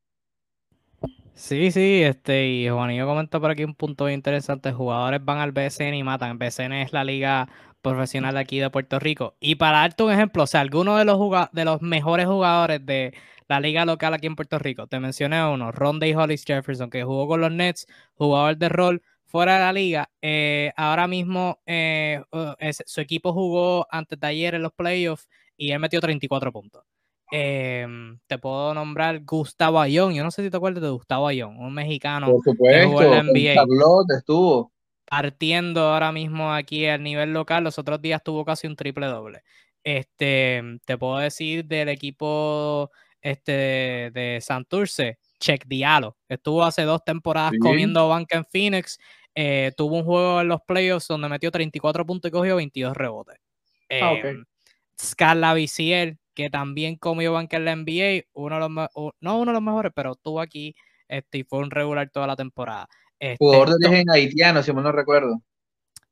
[1.39, 4.71] Sí, sí, este, y Juanillo comenta por aquí un punto muy interesante.
[4.73, 6.39] Jugadores van al BCN y matan.
[6.39, 7.47] BCN es la liga
[7.83, 9.35] profesional de aquí de Puerto Rico.
[9.39, 11.19] Y para darte un ejemplo, o sea, alguno de los,
[11.51, 13.13] de los mejores jugadores de
[13.47, 17.27] la liga local aquí en Puerto Rico, te mencioné uno, Ronde Hollis Jefferson, que jugó
[17.27, 20.09] con los Nets, jugador de rol fuera de la liga.
[20.21, 22.53] Eh, ahora mismo eh, uh,
[22.85, 26.96] su equipo jugó antes de ayer en los playoffs y él metió 34 puntos.
[27.31, 30.13] Em, te puedo nombrar Gustavo Ayón.
[30.13, 33.55] Yo no sé si te acuerdas de Gustavo Ayón, un mexicano Por supuesto, que NBA.
[34.17, 34.71] estuvo.
[35.09, 39.43] Partiendo ahora mismo aquí al nivel local, los otros días tuvo casi un triple doble.
[39.83, 46.17] Este, te puedo decir del equipo este, de, Santurce, Check Diallo.
[46.27, 48.99] Estuvo hace dos temporadas comiendo banca en Phoenix.
[49.33, 53.37] Eh, tuvo un juego en los playoffs donde metió 34 puntos y cogió 22 rebotes.
[54.01, 54.31] ah, okay.
[54.31, 54.45] Em,
[54.99, 59.53] Scarla Viciel, que también comió banca en la NBA, uno de los no uno de
[59.53, 60.75] los mejores, pero estuvo aquí
[61.07, 62.87] este, y fue un regular toda la temporada.
[63.19, 65.41] Este, Jugador de origen haitiano, si mal no recuerdo.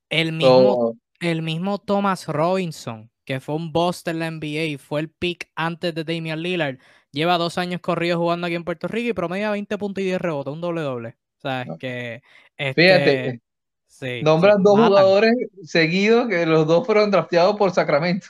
[0.10, 5.10] El mismo, el mismo Thomas Robinson, que fue un boss en la NBA fue el
[5.10, 6.80] pick antes de Damian Lillard,
[7.12, 10.20] lleva dos años corridos jugando aquí en Puerto Rico y promedia 20 puntos y 10
[10.20, 11.10] rebotes, un doble doble.
[11.38, 12.24] O sea, que...
[12.58, 13.42] Este, Fíjate,
[13.86, 18.26] sí, nombran dos jugadores seguidos que los dos fueron drafteados por Sacramento.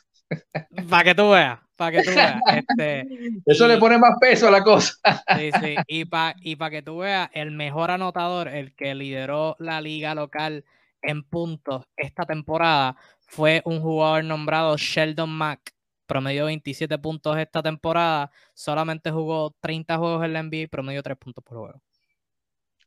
[0.90, 2.40] Para que tú veas para que tú veas.
[2.78, 3.08] Este,
[3.46, 4.94] Eso le pone más peso a la cosa.
[5.38, 5.76] Sí, sí.
[5.88, 10.66] Y para y que tú veas, el mejor anotador, el que lideró la liga local
[11.02, 12.96] en puntos esta temporada
[13.28, 15.74] fue un jugador nombrado Sheldon Mack,
[16.06, 21.18] promedio 27 puntos esta temporada, solamente jugó 30 juegos en la NBA y promedio 3
[21.18, 21.82] puntos por juego.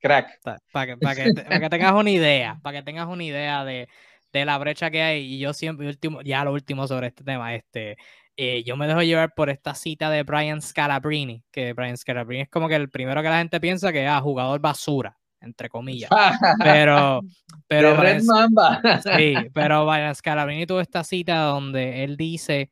[0.01, 0.40] Crack.
[0.72, 3.88] Para que, que, tengas una idea, para que tengas una idea de,
[4.33, 5.35] de, la brecha que hay.
[5.35, 7.96] Y yo siempre, último, ya lo último sobre este tema, este,
[8.40, 12.48] eh, yo me dejo llevar por esta cita de Brian Scalabrine, que Brian Scalabrine es
[12.48, 16.09] como que el primero que la gente piensa que es ah, jugador basura, entre comillas.
[16.62, 17.20] Pero,
[17.66, 18.81] pero Mamba.
[19.03, 22.70] sí, pero Brian Scalabrine tuvo esta cita donde él dice,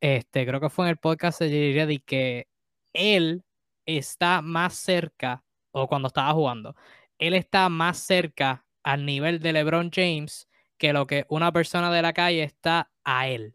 [0.00, 2.48] este, creo que fue en el podcast de Jerry Reddy, que
[2.94, 3.44] él
[3.84, 6.74] está más cerca, o cuando estaba jugando,
[7.18, 12.00] él está más cerca al nivel de LeBron James que lo que una persona de
[12.00, 13.54] la calle está a él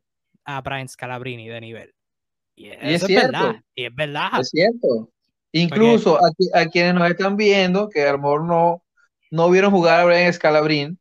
[0.58, 1.94] a Brian Scalabrini de nivel.
[2.56, 3.32] Y, es, cierto.
[3.32, 4.30] Verdad, y es verdad.
[4.40, 5.10] Es cierto.
[5.52, 6.18] Incluso
[6.54, 8.84] a, quienes nos están viendo, que a lo mejor no,
[9.32, 10.98] no vieron jugar a Brian Scalabrini,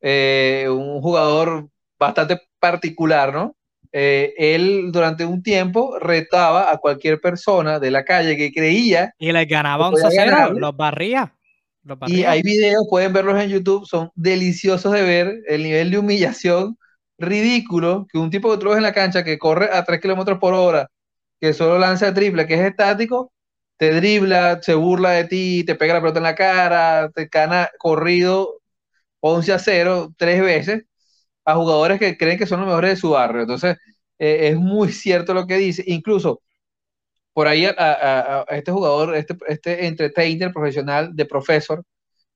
[0.00, 3.54] eh, un jugador bastante particular, ¿no?
[3.92, 9.14] Eh, él durante un tiempo retaba a cualquier persona de la calle que creía.
[9.18, 11.32] Y les ganaba un 0 los barría.
[12.06, 16.76] Y hay videos, pueden verlos en YouTube, son deliciosos de ver el nivel de humillación
[17.18, 20.38] ridículo que un tipo que tú ves en la cancha que corre a 3 kilómetros
[20.38, 20.88] por hora,
[21.40, 23.32] que solo lanza triple, que es estático,
[23.76, 27.70] te dribla, se burla de ti, te pega la pelota en la cara, te gana
[27.78, 28.60] corrido
[29.20, 30.84] 11 a 0 tres veces
[31.44, 33.42] a jugadores que creen que son los mejores de su barrio.
[33.42, 33.76] Entonces,
[34.18, 35.84] eh, es muy cierto lo que dice.
[35.86, 36.42] Incluso,
[37.32, 41.84] por ahí a, este jugador, este, este entertainer profesional de profesor,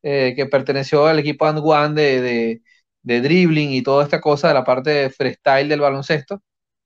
[0.02, 2.62] eh, que perteneció al equipo And de
[3.02, 6.42] dribbling y toda esta cosa de la parte de freestyle del baloncesto,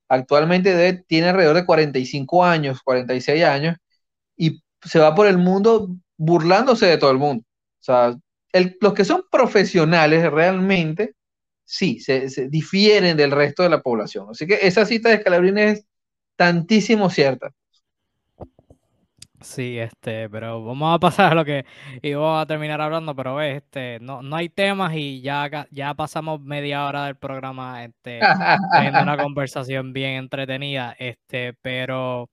[0.09, 3.77] actualmente tiene alrededor de 45 años, 46 años,
[4.37, 7.45] y se va por el mundo burlándose de todo el mundo.
[7.81, 8.17] O sea,
[8.81, 11.15] los que son profesionales realmente,
[11.65, 14.29] sí, se, difieren del resto de la población.
[14.31, 15.87] Así que esa cita de Scalabrini es
[16.37, 17.53] tantísimo cierta.
[19.43, 21.67] Sí, este, pero vamos a pasar a lo que
[22.03, 26.41] iba a terminar hablando, pero ves, este, no, no hay temas y ya, ya pasamos
[26.41, 28.21] media hora del programa, este,
[28.73, 32.31] teniendo una conversación bien entretenida, este, pero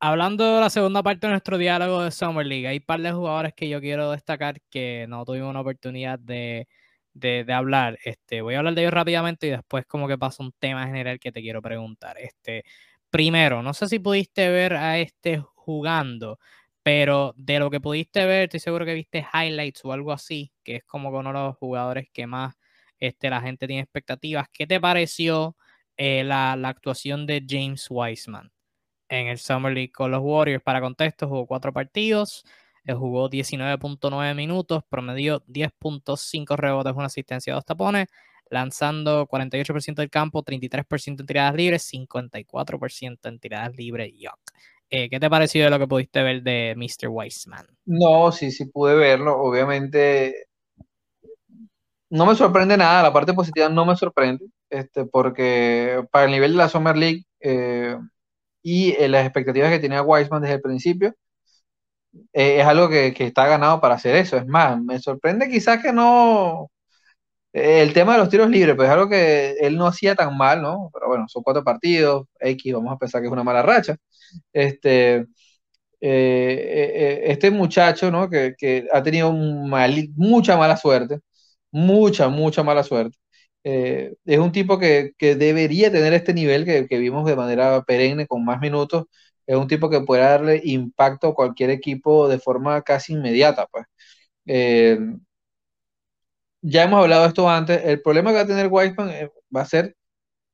[0.00, 3.12] hablando de la segunda parte de nuestro diálogo de Summer League, hay un par de
[3.12, 6.68] jugadores que yo quiero destacar que no tuvimos una oportunidad de,
[7.14, 10.42] de, de hablar, este, voy a hablar de ellos rápidamente y después como que pasa
[10.42, 12.64] un tema general que te quiero preguntar, este,
[13.10, 16.38] primero, no sé si pudiste ver a este jugando,
[16.82, 20.76] pero de lo que pudiste ver, estoy seguro que viste highlights o algo así, que
[20.76, 22.54] es como uno de los jugadores que más
[23.00, 24.46] este, la gente tiene expectativas.
[24.52, 25.56] ¿Qué te pareció
[25.96, 28.52] eh, la, actuación de James Wiseman
[29.08, 30.62] en el Summer League con los Warriors?
[30.62, 32.44] Para contexto, jugó cuatro partidos,
[32.84, 38.06] eh, jugó 19.9 minutos, promedió 10.5 rebotes, una asistencia, dos tapones,
[38.48, 44.12] lanzando 48% del campo, 33% en tiradas libres, 54% en tiradas libres.
[44.16, 44.38] Yuck.
[44.90, 47.08] Eh, ¿Qué te pareció de lo que pudiste ver de Mr.
[47.08, 47.66] Weissman?
[47.86, 49.36] No, sí, sí pude verlo.
[49.40, 50.46] Obviamente,
[52.10, 53.02] no me sorprende nada.
[53.02, 57.24] La parte positiva no me sorprende, este, porque para el nivel de la Summer League
[57.40, 57.96] eh,
[58.62, 61.14] y eh, las expectativas que tenía Weissman desde el principio,
[62.32, 64.36] es algo que, que, está ganado para hacer eso.
[64.36, 66.70] Es más, me sorprende quizás que no.
[67.58, 70.60] El tema de los tiros libres, pues es algo que él no hacía tan mal,
[70.60, 70.90] ¿no?
[70.92, 73.96] Pero bueno, son cuatro partidos, X, vamos a pensar que es una mala racha
[74.52, 75.26] este, eh,
[76.00, 78.28] eh, eh, este muchacho, ¿no?
[78.30, 81.20] Que, ha tenido mucha mala suerte,
[81.70, 83.18] mucha, mucha mala suerte.
[83.64, 88.60] es un tipo que, debería tener este nivel que, vimos de manera perenne con más
[88.60, 89.06] minutos.
[89.46, 93.66] Es un tipo que puede darle impacto a cualquier equipo de forma casi inmediata.
[93.70, 93.86] Pues.
[96.66, 97.80] Ya hemos hablado de esto antes.
[97.84, 99.96] El problema que va a tener Whiteman va a ser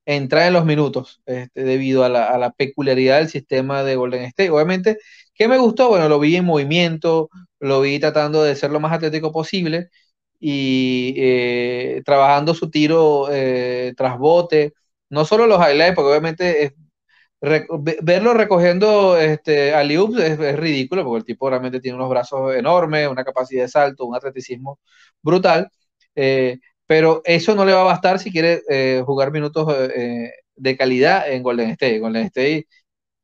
[0.07, 4.51] entrar en los minutos este, debido a la, peculiaridad del sistema de Golden State.
[4.51, 4.99] Obviamente,
[5.35, 5.89] ¿qué me gustó?
[5.89, 9.91] Bueno, lo vi en movimiento, lo vi tratando de ser lo más atlético posible
[10.41, 14.75] y eh, trabajando su tiro eh, tras bote,
[15.11, 16.75] no solo los highlights, porque obviamente
[18.03, 23.25] verlo recogiendo este, es, es, ridículo, porque el tipo realmente tiene unos brazos enormes, una
[23.25, 24.79] capacidad de salto, un atleticismo
[25.23, 25.71] brutal.
[26.15, 30.77] Eh, pero eso no le va a bastar si quiere eh, jugar minutos eh, de
[30.77, 32.01] calidad en Golden State.
[32.01, 32.67] Golden State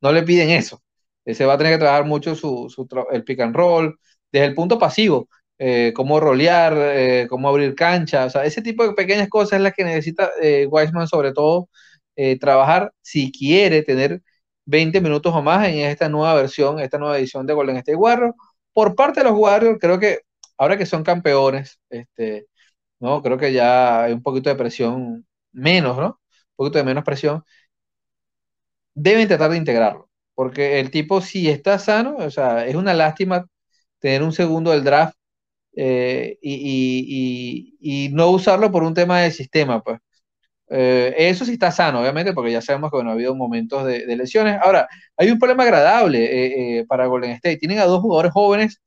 [0.01, 0.83] no le piden eso.
[1.27, 2.67] Se va a tener que trabajar mucho su,
[3.13, 3.99] el pick and roll
[4.33, 8.95] desde el punto pasivo, eh, cómo rolear, cómo abrir cancha, o sea, ese tipo de
[8.95, 10.31] pequeñas cosas es las que necesita
[10.71, 11.69] Wiseman sobre todo
[12.41, 14.23] trabajar si quiere tener
[14.65, 18.35] 20 minutos o más en esta nueva versión, esta nueva edición de Golden State Warriors.
[18.73, 20.21] Por parte de los Warriors, creo que
[20.57, 22.47] ahora que son campeones, este,
[23.01, 23.23] ¿no?
[23.23, 26.07] Creo que ya hay un poquito de presión menos, ¿no?
[26.09, 27.45] Un poquito de menos presión.
[28.95, 33.47] Deben tratar de integrarlo, porque el tipo si está sano, o sea, es una lástima
[34.01, 35.17] tener un segundo del draft
[35.77, 40.01] eh, y, y, y, no usarlo por un tema de sistema, pues.
[40.71, 44.07] Eh, eso sí está sano, obviamente, porque ya sabemos que bueno, ha habido momentos de,
[44.07, 44.61] de lesiones.
[44.63, 47.59] Ahora, hay un problema agradable eh, para Golden State.
[47.59, 48.81] Tienen a dos jugadores jóvenes,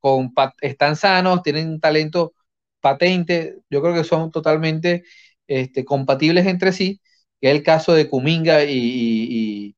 [0.00, 2.32] con, están sanos, tienen un talento
[2.80, 3.58] patente.
[3.70, 5.04] Yo creo que son totalmente
[5.46, 7.00] este, compatibles entre sí,
[7.40, 9.76] es el caso de Kuminga y, y,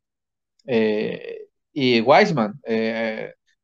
[0.67, 2.61] y, y Wiseman.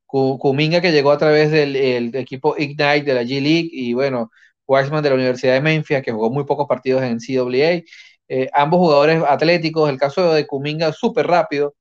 [0.07, 4.31] Kuminga que llegó a través del equipo Ignite de la G League y bueno,
[4.66, 7.83] Wiseman de la Universidad de Memphis, que jugó muy pocos partidos en CAA.
[8.29, 11.74] Eh, ambos jugadores atléticos, el caso de Kuminga súper rápido,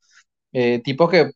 [0.53, 1.31] eh, tipos que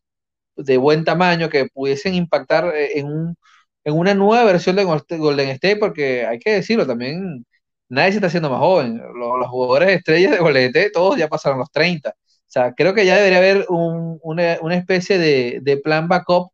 [0.56, 3.36] de buen tamaño que pudiesen impactar eh, en, un,
[3.84, 7.44] en una nueva versión de Golden State, porque hay que decirlo también,
[7.88, 9.00] nadie se está haciendo más joven.
[9.14, 12.10] Los, jugadores estrellas de Golden State, todos ya pasaron los 30.
[12.10, 12.14] O
[12.46, 16.52] sea, creo que ya debería haber un, una, una, especie de, de plan backup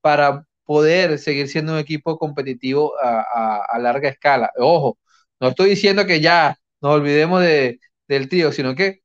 [0.00, 4.50] para poder seguir siendo un equipo competitivo a, a, a, larga escala.
[4.58, 4.98] Ojo,
[5.40, 9.00] no estoy diciendo que ya nos olvidemos de, del tío, sino que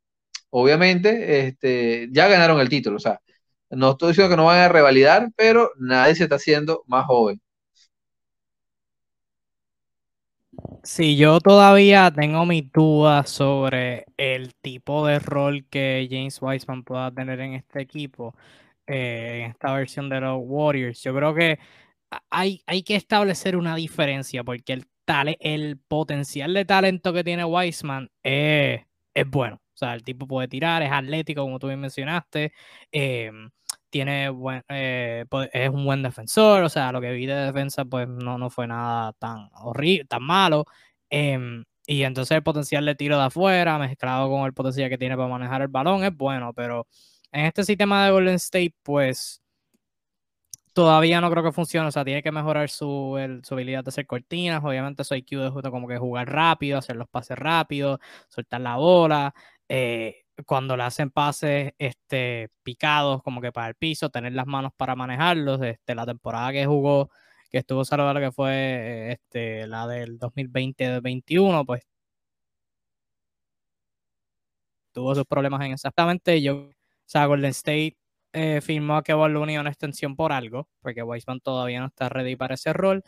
[0.51, 2.97] obviamente este, ya ganaron el título.
[2.97, 3.21] O sea,
[3.69, 7.41] no estoy diciendo que no van a revalidar, pero nadie se está haciendo más joven.
[10.87, 17.11] Sí, yo todavía tengo mis dudas sobre el tipo de rol que James Wiseman pueda
[17.11, 18.35] tener en este equipo
[18.85, 21.01] eh, en esta versión de los Warriors.
[21.01, 21.57] Yo creo que
[22.29, 27.45] hay, hay que establecer una diferencia porque el, tal, el potencial de talento que tiene
[27.45, 28.81] Wiseman es,
[29.15, 29.55] es bueno.
[29.73, 32.53] O sea, el tipo puede tirar, es atlético, como tú bien mencionaste.
[32.91, 33.31] Eh,
[33.95, 36.63] tiene buen, eh, es un buen defensor.
[36.63, 40.21] O sea, lo que vi de defensa, pues no, no fue nada tan horrible, tan
[40.21, 40.65] malo.
[41.09, 41.39] Eh,
[41.87, 45.29] y entonces el potencial de tiro de afuera, mezclado con el potencial que tiene para
[45.29, 46.87] manejar el balón, es bueno, pero
[47.31, 49.41] en este sistema de Golden State, pues
[50.73, 51.87] todavía no creo que funcione.
[51.87, 54.61] O sea, tiene que mejorar su, el, su habilidad de hacer cortinas.
[54.61, 58.75] Obviamente, su IQ de justo como que jugar rápido, hacer los pases rápidos, soltar la
[58.75, 59.33] bola.
[59.69, 64.71] Eh, cuando le hacen pases este, picados, como que para el piso, tener las manos
[64.75, 65.61] para manejarlos.
[65.61, 67.09] Este, la temporada que jugó,
[67.51, 71.83] que estuvo saludable, que fue este, la del 2020-2021, pues
[74.91, 76.41] tuvo sus problemas en exactamente.
[76.41, 76.69] Yo
[77.05, 77.97] o sea, Golden State
[78.33, 82.35] eh, firmó a Kevin Looney una extensión por algo, porque Wiseman todavía no está ready
[82.35, 83.03] para ese rol,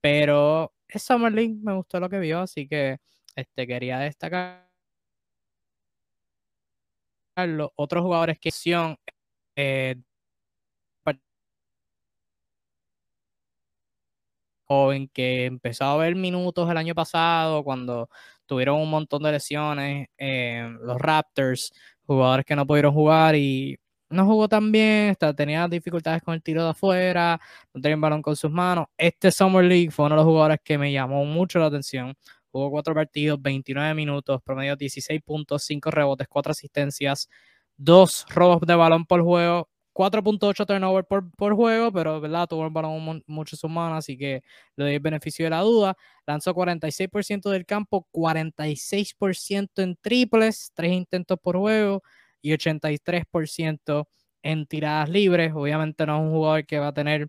[0.00, 2.98] pero es Summer League, me gustó lo que vio, así que
[3.36, 4.71] este, quería destacar
[7.76, 8.96] otros jugadores que son
[9.56, 9.96] eh,
[14.66, 18.08] joven que empezó a ver minutos el año pasado cuando
[18.46, 21.72] tuvieron un montón de lesiones eh, los Raptors
[22.06, 23.78] jugadores que no pudieron jugar y
[24.10, 27.40] no jugó tan bien, tenía dificultades con el tiro de afuera,
[27.72, 28.86] no tenía balón con sus manos.
[28.98, 32.14] Este Summer League fue uno de los jugadores que me llamó mucho la atención.
[32.52, 37.28] Jugó cuatro partidos, 29 minutos, promedio 16 puntos, 5 rebotes, 4 asistencias,
[37.78, 42.46] 2 robos de balón por juego, 4.8 turnover por, por, juego, pero ¿verdad?
[42.46, 44.42] tuvo el balón mucho en sus así que
[44.76, 45.96] le doy el beneficio de la duda.
[46.26, 52.02] Lanzó 46% del campo, 46% en triples, 3 intentos por juego
[52.40, 54.06] y 83%
[54.42, 55.52] en tiradas libres.
[55.54, 57.28] Obviamente no es un jugador que va a tener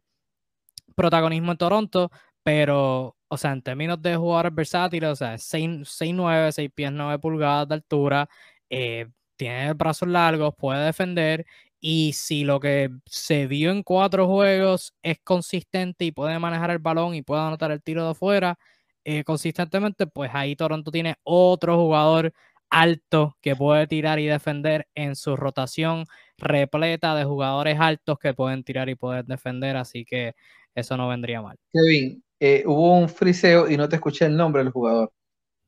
[0.96, 2.12] protagonismo en Toronto,
[2.44, 7.68] pero, o sea, en términos de jugadores versátiles, o sea, 6'9, 6 pies 9 pulgadas
[7.68, 8.30] de altura,
[8.70, 11.46] eh, tiene brazos largos, puede defender
[11.80, 16.80] y si lo que se vio en cuatro juegos es consistente y puede manejar el
[16.80, 18.58] balón y puede anotar el tiro de afuera
[19.04, 22.34] eh, consistentemente, pues ahí Toronto tiene otro jugador
[22.70, 26.06] alto que puede tirar y defender en su rotación
[26.38, 30.36] repleta de jugadores altos que pueden tirar y poder defender, así que
[30.76, 31.58] eso no vendría mal.
[31.72, 35.14] Kevin, eh, hubo un friseo y no te escuché el nombre del jugador.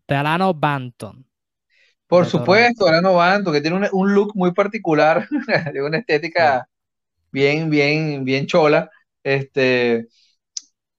[0.06, 1.26] Delano Banton.
[2.06, 5.26] Por supuesto, Delano Banton, que tiene un, un, look muy particular,
[5.74, 6.68] de una estética
[7.32, 8.90] bien, bien, bien chola.
[9.24, 10.10] Este,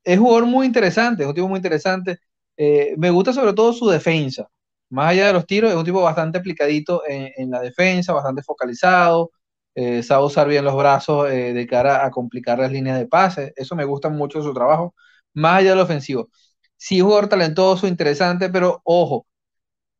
[0.03, 2.21] es un jugador muy interesante, es un tipo muy interesante.
[2.57, 4.49] Eh, me gusta sobre todo su defensa.
[4.89, 8.43] Más allá de los tiros, es un tipo bastante aplicadito en, en la defensa, bastante
[8.43, 9.31] focalizado.
[9.75, 13.53] Eh, sabe usar bien los brazos eh, de cara a complicar las líneas de pase.
[13.57, 14.95] Eso me gusta mucho su trabajo.
[15.37, 16.31] Más allá del ofensivo.
[16.77, 19.27] Sí, jugador talentoso, interesante, pero ojo,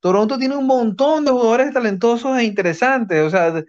[0.01, 3.23] Toronto tiene un montón de jugadores talentosos e interesantes.
[3.23, 3.63] O sea,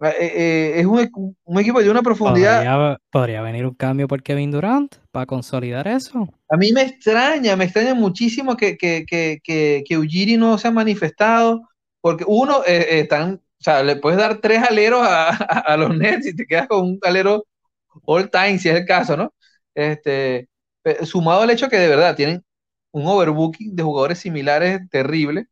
[0.00, 2.98] es un, un, equipo de una profundidad.
[3.10, 6.28] Podría, venir un cambio por Kevin Durant para consolidar eso.
[6.48, 9.40] A mí me extraña, me extraña muchísimo que, que, que,
[9.86, 11.62] que, Ujiri no se ha manifestado,
[12.00, 16.36] porque uno, están, o sea, le puedes dar tres aleros a, a, los Nets y
[16.36, 17.46] te quedas con un alero
[18.04, 19.32] all time, si es el caso, ¿no?
[19.74, 20.48] Este,
[21.04, 22.44] sumado al hecho que de verdad tienen
[22.92, 25.48] un overbooking de jugadores similares terrible.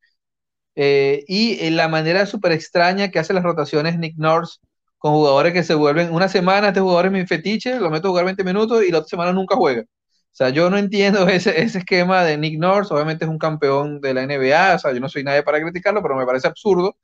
[0.75, 4.59] Eh, y la manera súper extraña que hace las rotaciones Nick Nurse
[4.99, 8.11] con jugadores que se vuelven una semana, este jugador es mi fetiche, lo meto a
[8.13, 9.83] jugar 20 minutos y la otra semana nunca juega.
[9.83, 14.15] O sea, yo no entiendo ese, esquema de Nick Nurse, obviamente es un campeón de
[14.15, 16.97] la NBA, o sea, yo no soy nadie para criticarlo, pero me parece absurdo.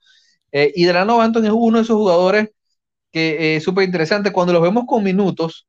[0.52, 2.50] Eh, y Delano Banton es uno de esos jugadores
[3.12, 4.32] que es súper interesante.
[4.32, 5.67] Cuando los vemos con minutos,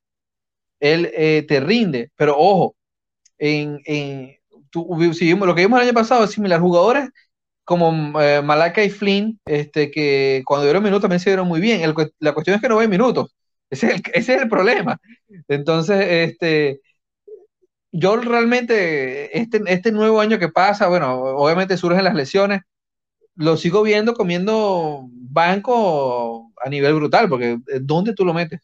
[0.79, 2.75] él eh, te rinde, pero ojo,
[3.37, 4.37] en, en
[4.73, 7.09] lo que vimos el año pasado es similar, jugadores
[7.69, 11.81] como eh, Malaka y Flynn, este, que cuando dieron minutos también se dieron muy bien.
[12.19, 13.31] la cuestión es que no ven minutos.
[13.69, 14.97] Ese es el, ese es el problema.
[15.47, 16.81] Entonces, este,
[17.91, 22.61] yo realmente, este, este nuevo año que pasa, bueno, obviamente surgen las lesiones,
[23.35, 28.61] lo sigo viendo comiendo banco a nivel brutal, porque eh, ¿dónde tú lo metes?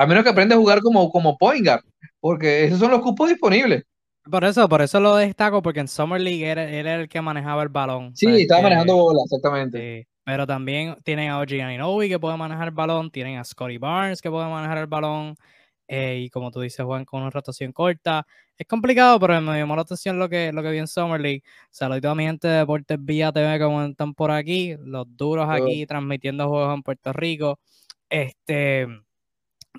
[0.00, 1.82] A menos que aprenda a jugar como, como point guard,
[2.20, 3.84] porque esos son los cupos disponibles.
[4.30, 7.62] Por eso, por eso lo destaco, porque en Summer League era, era el que manejaba
[7.62, 8.16] el balón.
[8.16, 10.08] Sí, estaba manejando bola, exactamente.
[10.24, 14.22] pero también tienen a OG Aninobi que puede manejar el balón, tienen a Scotty Barnes
[14.22, 15.36] que puede manejar el balón,
[15.86, 18.26] eh, y como tú dices, juegan con una rotación corta.
[18.56, 21.42] Es complicado, pero me llamó la atención lo que, lo que vi en Summer League.
[21.68, 25.84] Saludos a mi gente de Deportes Vía TV como están por aquí, los duros aquí
[25.84, 27.60] transmitiendo juegos en Puerto Rico.
[28.08, 28.86] Este,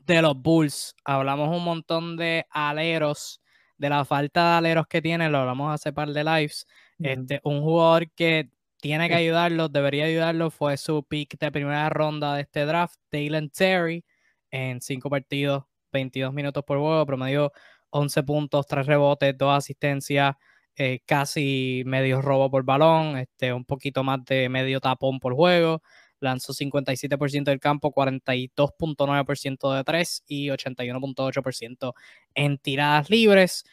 [0.05, 3.41] de los Bulls, hablamos un montón de aleros
[3.77, 6.67] de la falta de aleros que tiene, lo hablamos hace par de lives.
[7.01, 12.35] este, un jugador que tiene que ayudarlo, debería ayudarlo, fue su pick de primera ronda
[12.35, 14.03] de este draft, Taylor Terry,
[14.51, 17.51] en cinco partidos, 22 minutos por juego, promedio
[17.89, 20.35] 11 puntos, 3 rebotes, 2 asistencias,
[20.75, 25.81] eh, casi medio robo por balón, este, un poquito más de medio tapón por juego.
[26.21, 31.93] Lanzó 57% del campo, 42.9% de 3 y 81.8%
[32.35, 33.65] en tiradas libres.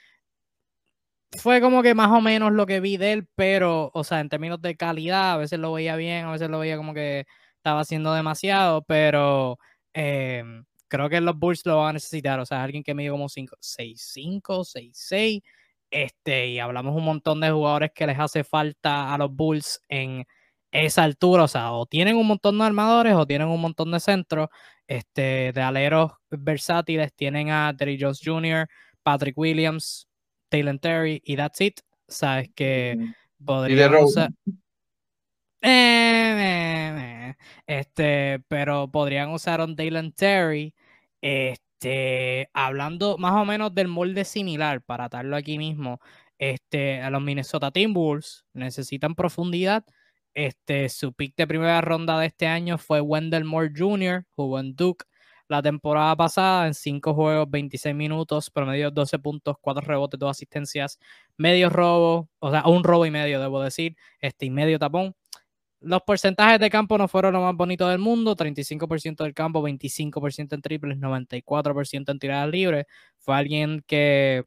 [1.36, 4.30] Fue como que más o menos lo que vi de él, pero, o sea, en
[4.30, 7.26] términos de calidad, a veces lo veía bien, a veces lo veía como que
[7.56, 9.58] estaba haciendo demasiado, pero
[9.92, 12.40] em, creo que los Bulls lo van a necesitar.
[12.40, 15.42] O sea, alguien que mide como 5, 6, 5, 6, 6.
[15.90, 20.26] Este, y hablamos un montón de jugadores que les hace falta a los Bulls en
[20.72, 24.00] esa altura, o sea, o tienen un montón de armadores o tienen un montón de
[24.00, 24.48] centros,
[24.86, 28.68] este, de aleros versátiles, tienen a Terry Jones Jr.,
[29.02, 30.08] Patrick Williams,
[30.48, 31.80] Taylor Terry y that's it.
[32.06, 32.98] Sabes que
[33.44, 34.30] podría usar...
[35.60, 36.96] Eh, eh,
[37.30, 40.74] eh, este, pero podrían usar un Dylan Terry.
[41.20, 46.00] Este, hablando más o menos del molde similar, para atarlo aquí mismo,
[46.38, 49.84] este, a los Minnesota Timberwolves necesitan profundidad
[50.38, 54.76] este, su pick de primera ronda de este año fue Wendell Moore Jr., jugó en
[54.76, 55.04] Duke
[55.48, 61.00] la temporada pasada en 5 juegos, 26 minutos, promedio 12 puntos, 4 rebotes, 2 asistencias,
[61.36, 65.16] medio robo, o sea, un robo y medio, debo decir, este y medio tapón.
[65.80, 70.54] Los porcentajes de campo no fueron lo más bonito del mundo, 35% del campo, 25%
[70.54, 72.86] en triples, 94% en tiradas libres.
[73.18, 74.44] Fue alguien que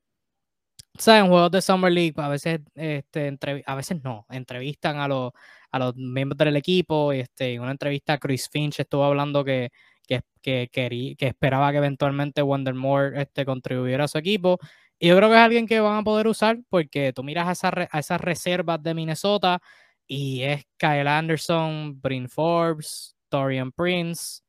[1.08, 5.32] en juegos de Summer League a veces, este, a veces no, entrevistan a los,
[5.72, 7.12] a los miembros del equipo.
[7.12, 9.70] Este, en una entrevista, Chris Finch estuvo hablando que,
[10.08, 14.60] que, que, que esperaba que eventualmente Wondermore este, contribuyera a su equipo.
[15.00, 17.52] Y yo creo que es alguien que van a poder usar porque tú miras a,
[17.54, 19.60] esa, a esas reservas de Minnesota
[20.08, 24.42] y es Kyle Anderson, Bryn Forbes, Torian Prince,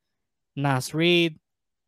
[0.55, 1.37] Nas Reed.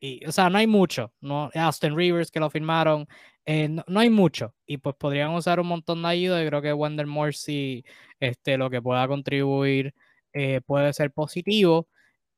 [0.01, 1.13] Y, o sea, no hay mucho.
[1.21, 3.07] No, Austin Rivers que lo firmaron.
[3.47, 6.43] Eh, no, hay mucho y pues podrían usar un montón de ayuda.
[6.43, 7.85] y creo que Wender Morsi,
[8.21, 9.95] este, lo que pueda contribuir
[10.33, 11.89] eh, puede ser positivo.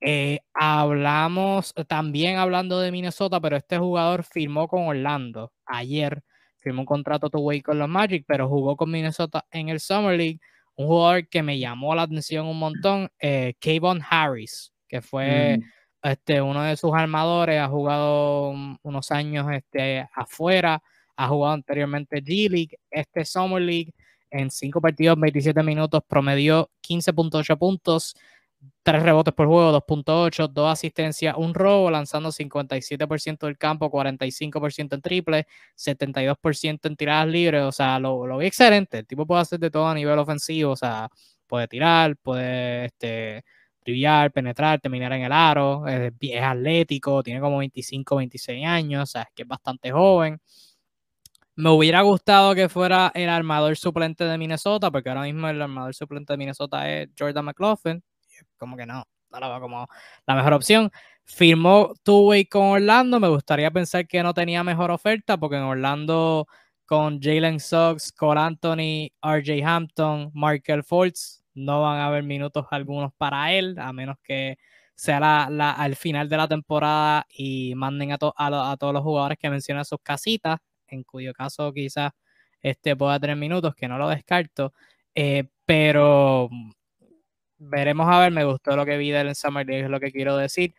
[0.00, 6.22] Eh, hablamos también hablando de Minnesota, pero este jugador firmó con Orlando ayer,
[6.59, 10.16] firmó un contrato to way con los Magic, pero jugó con Minnesota en el Summer
[10.16, 10.40] League.
[10.76, 16.09] Un jugador que me llamó la atención un montón, eh, Kayvon Harris, que fue mm.
[16.09, 18.50] este, uno de sus armadores, ha jugado
[18.82, 20.82] unos años este, afuera
[21.16, 23.92] ha jugado anteriormente G-League, este Summer League,
[24.30, 28.14] en 5 partidos, 27 minutos, promedió 15.8 puntos,
[28.82, 35.02] 3 rebotes por juego, 2.8, 2 asistencias, un robo, lanzando 57% del campo, 45% en
[35.02, 35.46] triple,
[35.76, 39.70] 72% en tiradas libres, o sea, lo, lo vi excelente, el tipo puede hacer de
[39.70, 41.08] todo a nivel ofensivo, o sea,
[41.46, 43.44] puede tirar, puede este,
[43.80, 49.06] trivial, penetrar, terminar en el aro, es, es atlético, tiene como 25, 26 años, o
[49.06, 50.40] sea, es que es bastante joven.
[51.57, 55.94] Me hubiera gustado que fuera el armador suplente de Minnesota, porque ahora mismo el armador
[55.94, 58.02] suplente de Minnesota es Jordan McLaughlin.
[58.59, 59.88] Como que no, no lo veo como
[60.26, 60.90] la mejor opción.
[61.24, 63.18] Firmó two-way con Orlando.
[63.20, 66.46] Me gustaría pensar que no tenía mejor oferta, porque en Orlando
[66.86, 73.12] con Jalen Suggs, Cole Anthony, RJ Hampton, Markel Fultz, no van a haber minutos algunos
[73.16, 74.57] para él, a menos que
[74.94, 79.50] sea la, al final de la temporada y manden a, a, todos los jugadores que
[79.50, 80.59] mencionan sus casitas,
[80.95, 82.12] en cuyo caso quizás
[82.61, 84.72] este pueda tener minutos, que no lo descarto,
[85.14, 86.49] eh, pero
[87.59, 90.37] veremos a ver, me gustó lo que vi del Summer League, es lo que quiero
[90.37, 90.74] decir.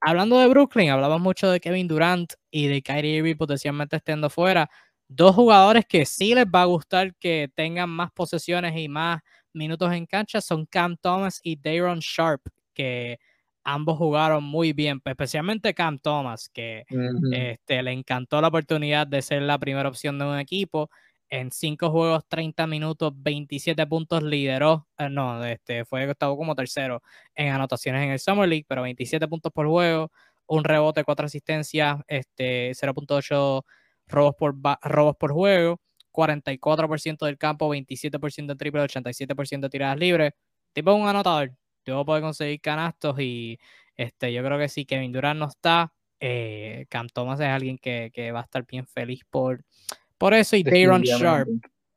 [0.00, 4.70] Hablando de Brooklyn, hablamos mucho de Kevin Durant y de Kyrie Irving potencialmente estando fuera.
[5.08, 9.20] Dos jugadores que sí les va a gustar que tengan más posesiones y más
[9.52, 12.42] minutos en cancha son Cam Thomas y Dayron Sharp,
[12.74, 13.18] que
[13.68, 16.84] ambos jugaron muy bien, especialmente Cam Thomas, que
[17.32, 20.90] este, le encantó la oportunidad de ser la primera opción de un equipo.
[21.28, 27.02] En cinco juegos, 30 minutos, 27 puntos, lideró, eh, no, este, fue estaba como tercero
[27.34, 30.10] en anotaciones en el Summer League, pero 27 puntos por juego,
[30.46, 33.62] un rebote, cuatro asistencias, este, 0.8
[34.06, 35.78] robos por, robos por juego,
[36.10, 40.32] 44% del campo, 27% de triple, 87% de tiradas libres.
[40.72, 41.52] Tipo un anotador,
[41.88, 43.58] tipo puede conseguir canastos y
[43.96, 45.92] este, yo creo que sí, Kevin Durant no está.
[46.20, 49.64] Eh, Cam Thomas es alguien que, que, va a estar bien feliz por,
[50.16, 50.56] por eso.
[50.56, 51.48] Y Dayron Sharp.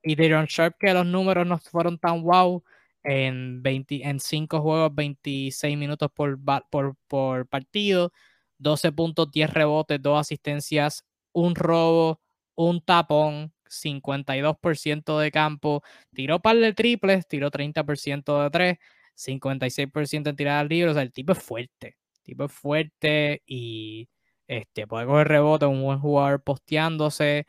[0.03, 2.63] Y Dayron Sharp, que los números no fueron tan wow.
[3.03, 6.39] En, 20, en 5 juegos, 26 minutos por,
[6.69, 8.13] por, por partido,
[8.59, 12.21] 12 puntos, 10 rebotes, 2 asistencias, un robo,
[12.53, 15.83] un tapón, 52% de campo,
[16.13, 18.77] tiró par de triples, tiró 30% de tres,
[19.16, 24.09] 56% en tiradas libres, o sea, el tipo es fuerte, el tipo es fuerte y
[24.47, 27.45] este, puede coger rebote, un buen jugador posteándose,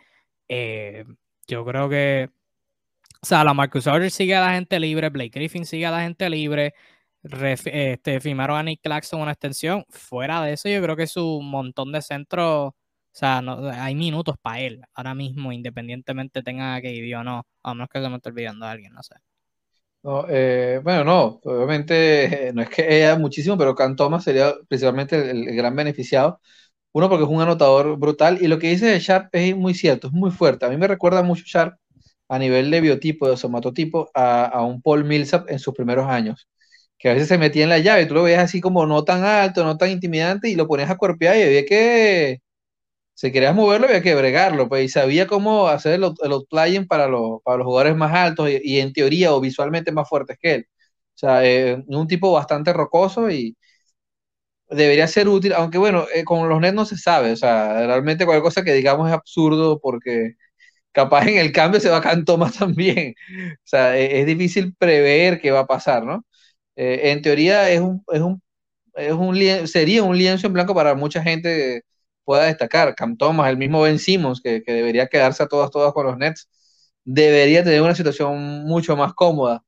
[0.49, 1.05] eh,
[1.47, 2.31] yo creo que,
[3.23, 6.03] o sea, la Marcus Aldridge sigue a la gente libre, Blake Griffin sigue a la
[6.03, 6.75] gente libre,
[7.23, 11.93] este, firmaron a Nick Claxton una extensión, fuera de eso yo creo que su montón
[11.93, 12.73] de centros
[13.15, 17.47] o sea, no, hay minutos para él ahora mismo, independientemente tenga que ir o no,
[17.63, 19.17] a menos que se me esté olvidando a alguien, no sé.
[20.05, 25.45] No, eh, bueno, no, obviamente no es que haya muchísimo, pero Cantoma sería principalmente el,
[25.55, 26.41] gran beneficiado.
[26.93, 30.09] Uno, porque es un anotador brutal, y lo que dice de Sharp es muy cierto,
[30.09, 30.67] es muy fuerte.
[30.67, 31.79] A mí me recuerda mucho Sharp
[32.29, 36.49] a nivel de biotipo, de somatotipo, a, un Paul Millsap en sus primeros años,
[36.99, 39.25] que a veces se metía en la llave, tú lo veías así como no tan
[39.25, 42.42] alto, no tan intimidante, y lo ponías a cuerpear y había que
[43.23, 47.07] si querías moverlo había que bregarlo, pues, y sabía cómo hacer el, el outplaying para
[47.07, 50.67] los, para los jugadores más altos y, en teoría o visualmente más fuertes que él.
[51.15, 53.57] O sea, eh, un tipo bastante rocoso y
[54.71, 58.25] debería ser útil, aunque bueno, eh, con los Nets no se sabe, o sea, realmente
[58.25, 60.35] cualquier cosa que digamos es absurdo porque
[60.93, 63.15] capaz en el cambio se va a Cantoma también.
[63.57, 66.25] O sea, e, es, difícil prever qué va a pasar, ¿no?
[66.77, 68.43] Eh, en teoría es un, es un,
[68.95, 71.85] es un, sería un lienzo en blanco para mucha gente
[72.25, 72.95] pueda destacar.
[72.95, 76.17] Cam Thomas, el mismo Ben Simmons, que, que, debería quedarse a todas, todas con los
[76.19, 76.49] Nets,
[77.05, 79.63] debería tener una situación mucho más cómoda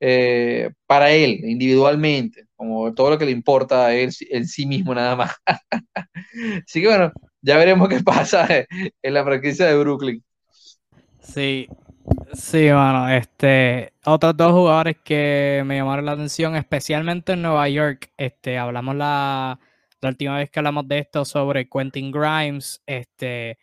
[0.00, 4.94] eh, para él, individualmente, como todo lo que le importa a él en sí mismo
[4.94, 5.34] nada más.
[6.66, 8.46] Así que bueno, ya veremos qué pasa
[9.02, 10.22] en la franquicia de Brooklyn.
[11.20, 11.68] Sí,
[12.32, 18.12] sí, bueno, este, otros dos jugadores que me llamaron la atención, especialmente en Nueva York,
[18.16, 19.58] este, hablamos la,
[20.00, 23.58] la última vez que hablamos de esto sobre Quentin Grimes, este,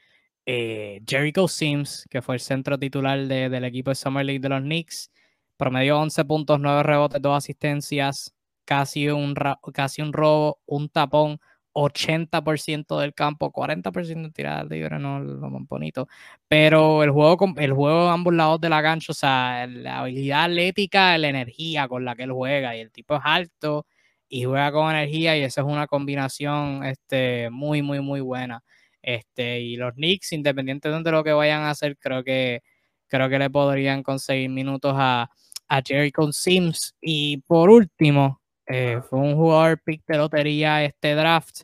[0.46, 4.62] eh, Jericho Sims, que fue el centro titular del equipo de Summer League de los
[4.62, 5.12] Knicks,
[5.58, 9.34] promedió 11 puntos, 9 rebotes, 2 asistencias, casi un,
[9.74, 11.40] casi un robo, un tapón,
[11.74, 16.08] 80% del campo, 40% de tirada libre, no lo más bonito.
[16.48, 20.46] Pero el juego, el juego a ambos lados de la cancha, o sea, la habilidad
[20.46, 23.86] atlética, la energía con la que él juega, y el tipo es alto,
[24.28, 28.64] y juega con energía y eso es una combinación este, muy, muy, muy buena.
[29.02, 32.62] Este, y los Knicks, independientemente de lo que vayan a hacer, creo que,
[33.08, 35.30] creo que le podrían conseguir minutos a,
[35.68, 36.96] a Jericho Sims.
[37.02, 41.62] Y por último, eh, fue un jugador pick de lotería este draft,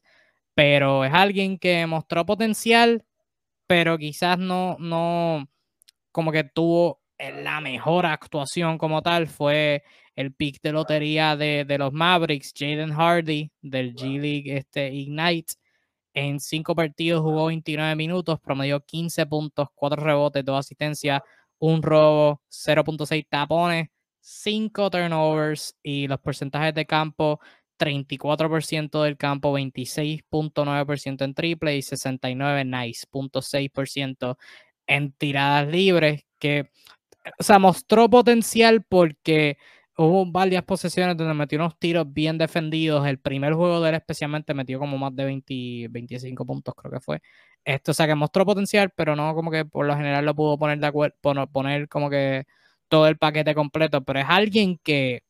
[0.53, 3.03] pero es alguien que mostró potencial,
[3.67, 5.47] pero quizás no, no,
[6.11, 9.83] como que tuvo la mejor actuación como tal, fue
[10.15, 15.53] el pick de lotería de, los Mavericks, Jaden Hardy, del G League este, Ignite.
[16.13, 21.21] En cinco partidos jugó 29 minutos, promedió 15 puntos, 4 rebotes, 2 asistencias,
[21.59, 23.87] un robo, 0.6 tapones,
[24.19, 27.39] 5 turnovers y los porcentajes de campo
[27.81, 34.37] 34% del campo, 26.9% en triple y 69 nice.6%
[34.85, 36.69] en tiradas libres, que
[37.39, 39.57] o sea, mostró potencial porque
[40.01, 43.05] hubo varias posesiones donde metió unos tiros bien defendidos.
[43.07, 46.99] El primer juego de él especialmente metió como más de 20, 25 puntos, creo que
[46.99, 47.21] fue.
[47.65, 50.57] Esto, o sea, que mostró potencial, pero no como que por lo general lo pudo
[50.57, 51.15] poner de acuerdo,
[51.51, 52.45] poner como que
[52.87, 55.23] todo el paquete completo, pero es alguien que,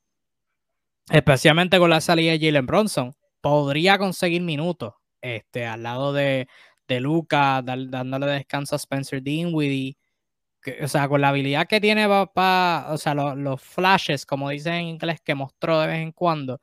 [1.10, 6.48] especialmente con la salida de Jalen Bronson, podría conseguir minutos este, al lado de,
[6.88, 9.98] de Luca, dándole descanso a Spencer Dinwiddie
[10.84, 14.88] o sea, con la habilidad que tiene para, o sea, los flashes, como dicen en
[14.88, 16.62] inglés, que mostró de vez en cuando,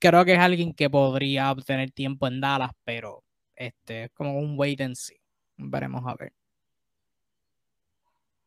[0.00, 3.24] creo que es alguien que podría obtener tiempo en Dallas, pero
[3.56, 5.16] este es como un wait and see.
[5.56, 6.32] Veremos a ver.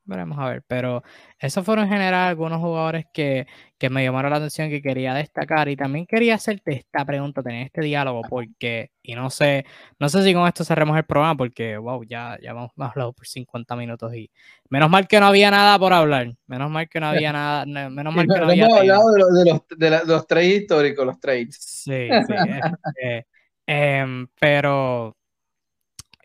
[0.07, 1.01] Veremos a ver, pero
[1.39, 3.47] esos fueron en general algunos jugadores que,
[3.89, 7.81] me llamaron la atención que quería destacar y también quería hacerte esta pregunta, tener este
[7.81, 9.63] diálogo, porque, y no sé,
[9.99, 13.27] no sé si con esto cerremos el programa, porque, wow, ya, ya hemos hablado por
[13.27, 14.31] 50 minutos y
[14.69, 18.15] menos mal que no había nada por hablar, menos mal que no había nada, menos
[18.15, 18.65] mal que no, había...
[18.65, 21.55] Hemos hablado de los, de, trades históricos, los trades.
[21.59, 23.27] Sí, sí, este,
[23.67, 25.15] em, pero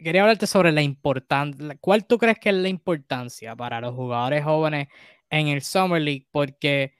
[0.03, 1.77] quería hablarte sobre la importancia.
[1.81, 4.89] ¿Cuál tú crees que es la importancia para los jugadores jóvenes
[5.31, 6.27] en el Summer League?
[6.31, 6.95] Porque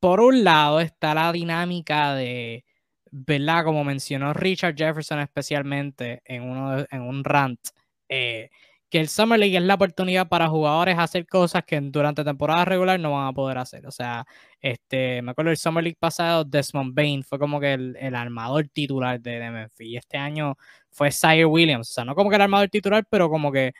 [0.00, 2.64] por un lado está la dinámica de,
[3.10, 3.64] ¿verdad?
[3.64, 7.60] Como mencionó Richard Jefferson especialmente en, uno en un rant,
[8.08, 8.50] eh,
[8.90, 12.98] que el Summer League es la oportunidad para jugadores hacer cosas que durante temporada regular
[12.98, 13.86] no van a poder hacer.
[13.86, 14.26] O sea,
[14.60, 19.20] este, me acuerdo del Summer League pasado, Desmond Bain fue como que el, armador titular
[19.20, 20.56] de, de Y este año
[20.90, 21.90] fue Sire Williams.
[21.90, 23.72] O sea, no como que el armador titular, pero como que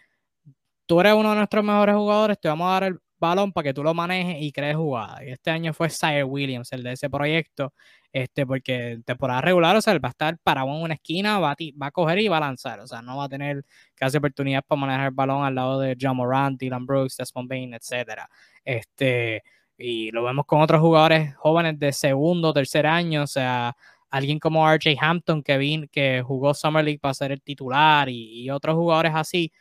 [0.87, 3.75] tú eres uno de nuestros mejores jugadores, te vamos a dar el balón para que
[3.75, 5.23] tú lo manejes y crees jugadas.
[5.23, 7.73] Y este año fue Sire Williams, el de ese proyecto,
[8.13, 11.53] este, porque temporada regular, o sea, él va a estar parado en una esquina, va
[11.53, 12.81] a, va a coger y va a lanzar.
[12.81, 13.65] O sea, no va a tener
[13.95, 17.75] casi oportunidad para manejar el balón al lado de John Moran, Dylan Brooks, Desmond Bain,
[17.75, 18.23] etc.
[18.65, 19.43] Este,
[19.79, 23.77] y lo vemos con otros jugadores jóvenes de segundo, tercer año, o sea,
[24.11, 28.51] alguien como RJ Hampton que, vin, que jugó Summer League para ser el titular y,
[28.51, 29.53] otros jugadores así,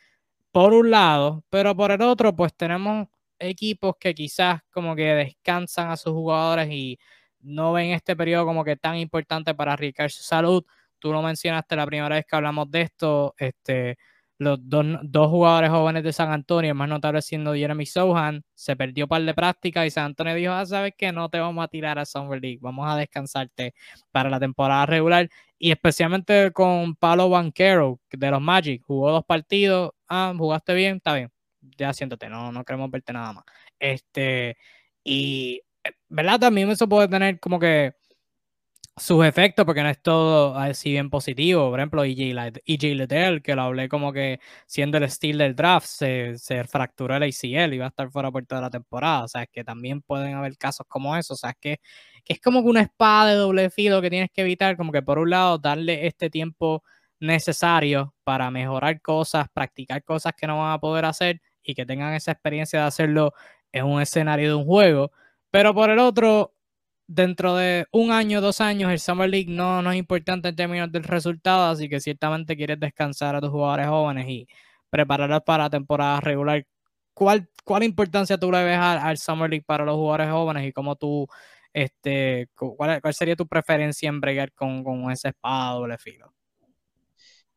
[0.52, 3.08] por un lado, pero por el otro, pues tenemos
[3.38, 6.98] equipos que quizás como que descansan a sus jugadores y
[7.40, 10.64] no ven este periodo como que tan importante para arriesgar su salud.
[10.98, 13.96] Tú lo mencionaste la primera vez que hablamos de esto, este,
[14.38, 14.86] los dos,
[15.28, 19.84] jugadores jóvenes de San Antonio, más notable siendo Jeremy Sohan, se perdió par de práctica
[19.84, 22.58] y San Antonio dijo, ah, sabes que no te vamos a tirar a Summer League,
[22.60, 23.74] vamos a descansarte
[24.12, 25.28] para la temporada regular
[25.58, 31.14] y especialmente con Palo Banquero de los Magic, jugó dos partidos, ah, jugaste bien, está
[31.14, 31.32] bien,
[31.76, 33.44] ya siéntate, no, no queremos verte nada más.
[33.78, 34.56] Este,
[35.04, 36.40] y, eh, ¿verdad?
[36.40, 37.94] También eso puede tener como que
[38.98, 41.70] sus efectos, porque no es todo así bien positivo.
[41.70, 42.34] Por ejemplo, EJ,
[42.94, 47.74] Liddell, que lo hablé como que siendo el steel del draft, se, fracturó el ACL
[47.74, 49.24] y va a estar fuera por toda la temporada.
[49.24, 51.34] O sea, es que también pueden haber casos como eso.
[51.34, 51.80] O sea, es que,
[52.24, 55.18] es como que una espada de doble filo que tienes que evitar, como que por
[55.18, 56.82] un lado, darle este tiempo
[57.20, 62.14] necesario para mejorar cosas, practicar cosas que no van a poder hacer y que tengan
[62.14, 63.34] esa experiencia de hacerlo
[63.72, 65.12] en un escenario de un juego.
[65.50, 66.54] Pero por el otro,
[67.06, 70.90] dentro de un año, dos años, el Summer League no, no es importante en términos
[70.90, 74.48] del resultado, así que ciertamente quieres descansar a tus jugadores jóvenes y
[74.88, 76.66] prepararlos para la temporada regular.
[77.12, 80.96] ¿Cuál, cuál importancia tú le ves al, Summer League para los jugadores jóvenes y cómo
[80.96, 81.26] tú,
[81.72, 86.32] este, cuál, sería tu preferencia en bregar con, con ese espada doble filo?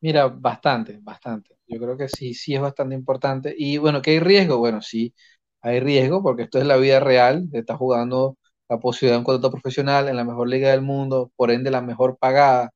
[0.02, 1.61] Mira, bastante, bastante.
[1.72, 3.54] Yo creo que sí, sí es bastante importante.
[3.58, 4.58] Y bueno, ¿que hay riesgo?
[4.58, 5.14] Bueno, sí,
[5.62, 8.38] hay riesgo porque esto es la vida real, estás jugando
[8.70, 11.82] la posibilidad de un contrato profesional en la mejor liga del mundo, por ende la
[11.82, 12.72] mejor pagada.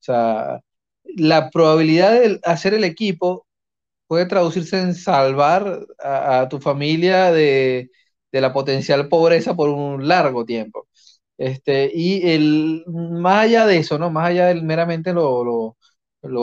[0.00, 0.60] O sea,
[1.04, 3.46] la probabilidad de hacer el equipo
[4.06, 7.90] puede traducirse en salvar a, tu familia de,
[8.32, 10.88] la potencial pobreza por un largo tiempo.
[11.38, 14.10] Este, y el, más allá de eso, ¿no?
[14.10, 15.76] Más allá del meramente lo,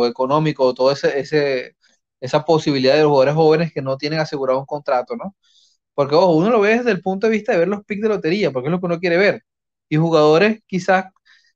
[0.07, 1.76] económico, toda ese, ese,
[2.19, 5.35] esa posibilidad de los jugadores jóvenes que no tienen asegurado un contrato, ¿no?
[5.93, 8.09] Porque ojo, uno lo ve desde el punto de vista de ver los picks de
[8.09, 9.43] lotería, porque es lo que uno quiere ver.
[9.89, 11.05] Y jugadores quizás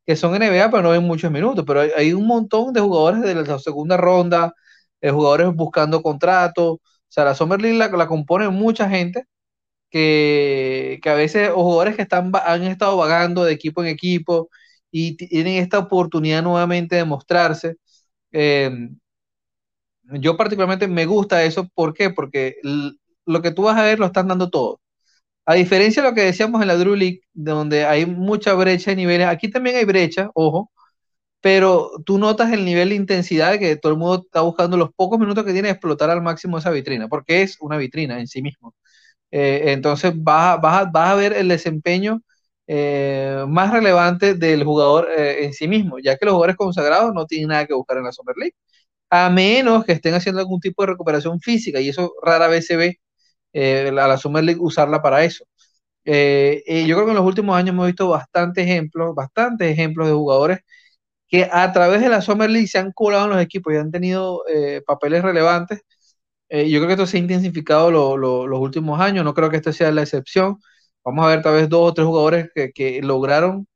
[0.05, 1.63] que son NBA, pero no ven muchos minutos.
[1.67, 4.53] Pero hay, un montón de jugadores de la segunda ronda,
[5.01, 6.65] de jugadores buscando contratos.
[6.75, 9.25] O sea, la Summer League la, compone mucha gente
[9.89, 14.49] que, a veces, o jugadores que están, han estado vagando de equipo en equipo
[14.91, 17.77] y tienen esta oportunidad nuevamente de mostrarse.
[18.31, 18.97] Em,
[20.13, 21.67] yo particularmente me gusta eso.
[21.73, 22.09] ¿Por qué?
[22.09, 22.55] Porque
[23.25, 24.81] lo que tú vas a ver lo están dando todo.
[25.45, 28.97] A diferencia de lo que decíamos en la Drew League, donde hay mucha brecha de
[28.97, 30.71] niveles, aquí también hay brecha, ojo,
[31.41, 35.19] pero tú notas el nivel de intensidad que todo el mundo está buscando los pocos
[35.19, 38.41] minutos que tiene de explotar al máximo esa vitrina, porque es una vitrina en sí
[38.41, 38.75] mismo.
[39.31, 42.21] Eh, entonces vas, a ver el desempeño
[42.67, 47.25] eh, más relevante del jugador eh, en sí mismo, ya que los jugadores consagrados no
[47.25, 48.55] tienen nada que buscar en la Summer League,
[49.11, 52.77] a menos que estén haciendo algún tipo de recuperación física, y eso rara vez se
[52.77, 52.99] ve
[53.99, 55.45] a la Summer League usarla para eso.
[56.05, 56.11] yo
[56.95, 60.59] creo que en los últimos años hemos visto bastantes ejemplos, bastantes ejemplos de jugadores
[61.27, 63.91] que a través de la Summer League se han colado en los equipos y han
[63.91, 64.43] tenido
[64.87, 65.81] papeles relevantes
[66.53, 69.71] eh, yo creo que esto se ha intensificado los últimos años, no creo que esta
[69.71, 70.59] sea la excepción.
[71.03, 73.67] Vamos a ver tal vez dos o tres jugadores que, lograron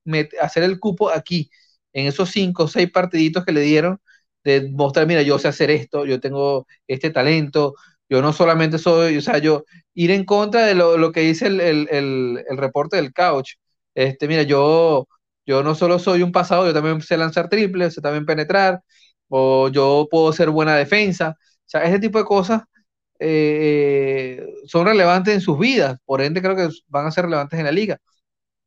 [0.42, 1.50] hacer el cupo aquí,
[1.94, 4.00] en esos cinco o seis partiditos que le dieron,
[4.46, 7.76] de mostrar, mira, yo sé hacer esto, yo tengo este talento,
[8.10, 9.66] yo no solamente soy, o sea, yo
[9.96, 13.56] ir en contra de lo, que dice el, reporte del couch.
[13.96, 15.08] Este, mira, yo,
[15.46, 18.82] yo no solo soy un pasado, yo también sé lanzar triples, sé también penetrar,
[19.30, 21.36] o yo puedo ser buena defensa.
[21.40, 22.62] O sea, ese tipo de cosas
[23.20, 27.66] eh, son relevantes en sus vidas, por ende creo que van a ser relevantes en
[27.66, 27.98] la liga.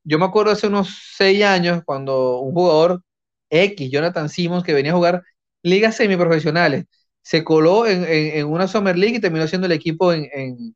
[0.05, 3.03] Yo me acuerdo hace unos seis años cuando un jugador
[3.51, 5.23] X, Jonathan Simmons, que venía a jugar
[5.63, 6.87] ligas semiprofesionales,
[7.23, 10.75] se coló en, una Summer League y terminó siendo el equipo en,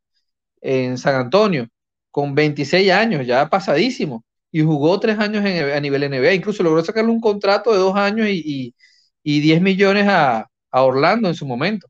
[0.99, 1.69] San Antonio,
[2.11, 7.11] con 26 años, ya pasadísimo, y jugó tres años a nivel NBA, incluso logró sacarle
[7.11, 8.75] un contrato de dos años y,
[9.25, 11.89] 10 millones a Orlando en su momento.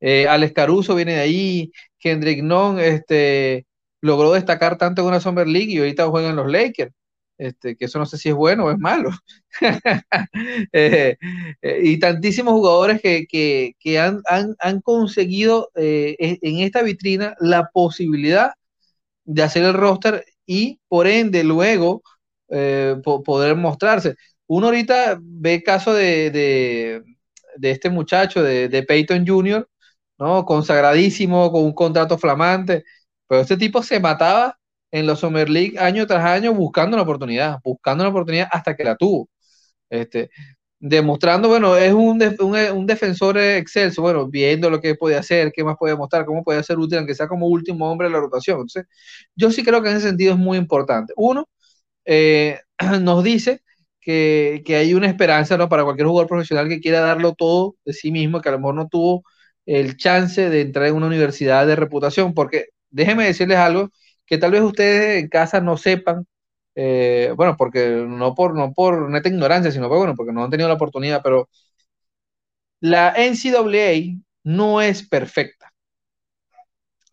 [0.00, 3.66] Eh, Alex Caruso viene de ahí, Kendrick Nunn este,
[4.00, 6.92] logró destacar tanto en una Summer League y ahorita juega en los Lakers.
[7.38, 9.10] Este, que eso no sé si es bueno o es malo.
[10.72, 11.16] Eh,
[11.62, 18.52] eh, y tantísimos jugadores que, han, conseguido e, en esta vitrina la posibilidad
[19.24, 22.02] de hacer el roster y por ende luego
[23.24, 24.16] poder mostrarse.
[24.46, 27.02] Uno ahorita ve el caso de,
[27.62, 29.68] este muchacho, de, de Peyton Jr.,
[30.18, 30.44] ¿no?
[30.44, 32.84] Consagradísimo, con un contrato flamante,
[33.26, 34.58] pero este tipo se mataba
[34.92, 38.84] en los Summer League año tras año buscando una oportunidad, buscando una oportunidad hasta que
[38.84, 39.28] la tuvo.
[39.90, 40.30] Este,
[40.80, 45.76] demostrando, bueno, es un, un, defensor excelso, bueno, viendo lo que puede hacer, qué más
[45.78, 48.56] puede mostrar, cómo puede ser útil, aunque sea como último hombre de la rotación.
[48.56, 48.86] Entonces,
[49.36, 51.12] yo sí creo que en ese sentido es muy importante.
[51.16, 51.48] Uno,
[52.04, 52.60] eh,
[53.00, 53.62] nos dice
[54.00, 55.68] que, que, hay una esperanza ¿no?
[55.68, 58.74] para cualquier jugador profesional que quiera darlo todo de sí mismo, que a lo mejor
[58.74, 59.24] no tuvo
[59.66, 63.90] el chance de entrar en una universidad de reputación, porque déjenme decirles algo
[64.26, 66.26] que tal vez ustedes en casa no sepan,
[66.74, 70.68] eh, bueno, porque no por, no por neta ignorancia, sino bueno, porque no han tenido
[70.68, 71.48] la oportunidad, pero
[72.80, 75.72] la NCAA no es perfecta.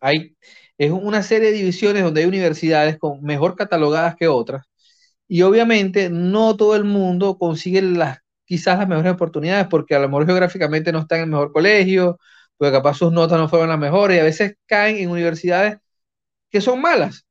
[0.00, 0.36] Hay,
[0.78, 4.64] es una serie de divisiones donde hay universidades con mejor catalogadas que otras,
[5.28, 10.08] y obviamente no todo el mundo consigue las quizás las mejores oportunidades porque a lo
[10.08, 12.18] mejor geográficamente no está en el mejor colegio
[12.58, 15.78] porque capaz sus notas no fueron las mejores y a veces caen en universidades
[16.50, 17.26] que son malas.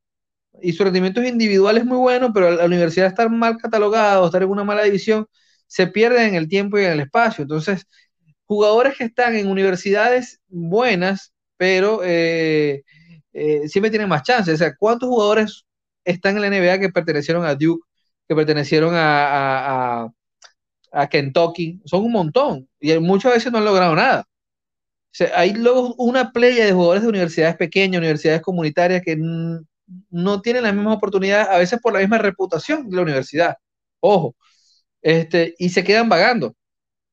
[0.62, 4.44] Y su rendimiento individual es muy bueno, pero la universidad estar mal catalogada o estar
[4.44, 5.28] en una mala división,
[5.68, 7.44] se pierde en el tiempo y en el espacio.
[7.44, 7.86] Entonces,
[8.46, 12.84] jugadores que están en universidades buenas, pero eh,
[13.34, 14.56] eh, siempre tienen más chances.
[14.56, 15.66] O sea, ¿cuántos jugadores
[16.04, 17.86] están en la NBA que pertenecieron a Duke,
[18.28, 20.10] que pertenecieron a,
[20.92, 21.82] a Kentucky?
[21.86, 24.29] Son un montón y muchas veces no han logrado nada
[25.36, 29.18] hay luego una playa de jugadores de universidades pequeñas, universidades comunitarias que
[30.10, 33.56] no tienen las mismas oportunidades, a veces por la misma reputación de la universidad.
[34.00, 34.36] Ojo,
[35.02, 36.56] este, y se quedan vagando.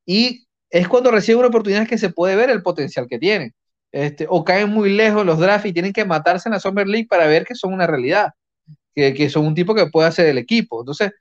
[0.05, 3.53] Y es cuando reciben una oportunidad que se puede ver el potencial que tienen.
[3.91, 7.07] Este, o caen muy lejos los drafts y tienen que matarse en la Summer League
[7.09, 8.29] para ver que son una realidad,
[8.95, 10.81] que, que son un tipo que puede hacer el equipo.
[10.81, 11.11] Entonces,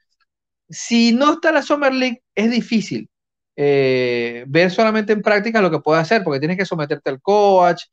[0.69, 3.09] si no está la Summer League, es difícil
[3.57, 7.85] eh, ver solamente en práctica lo que puede hacer, porque tienes que someterte al coach.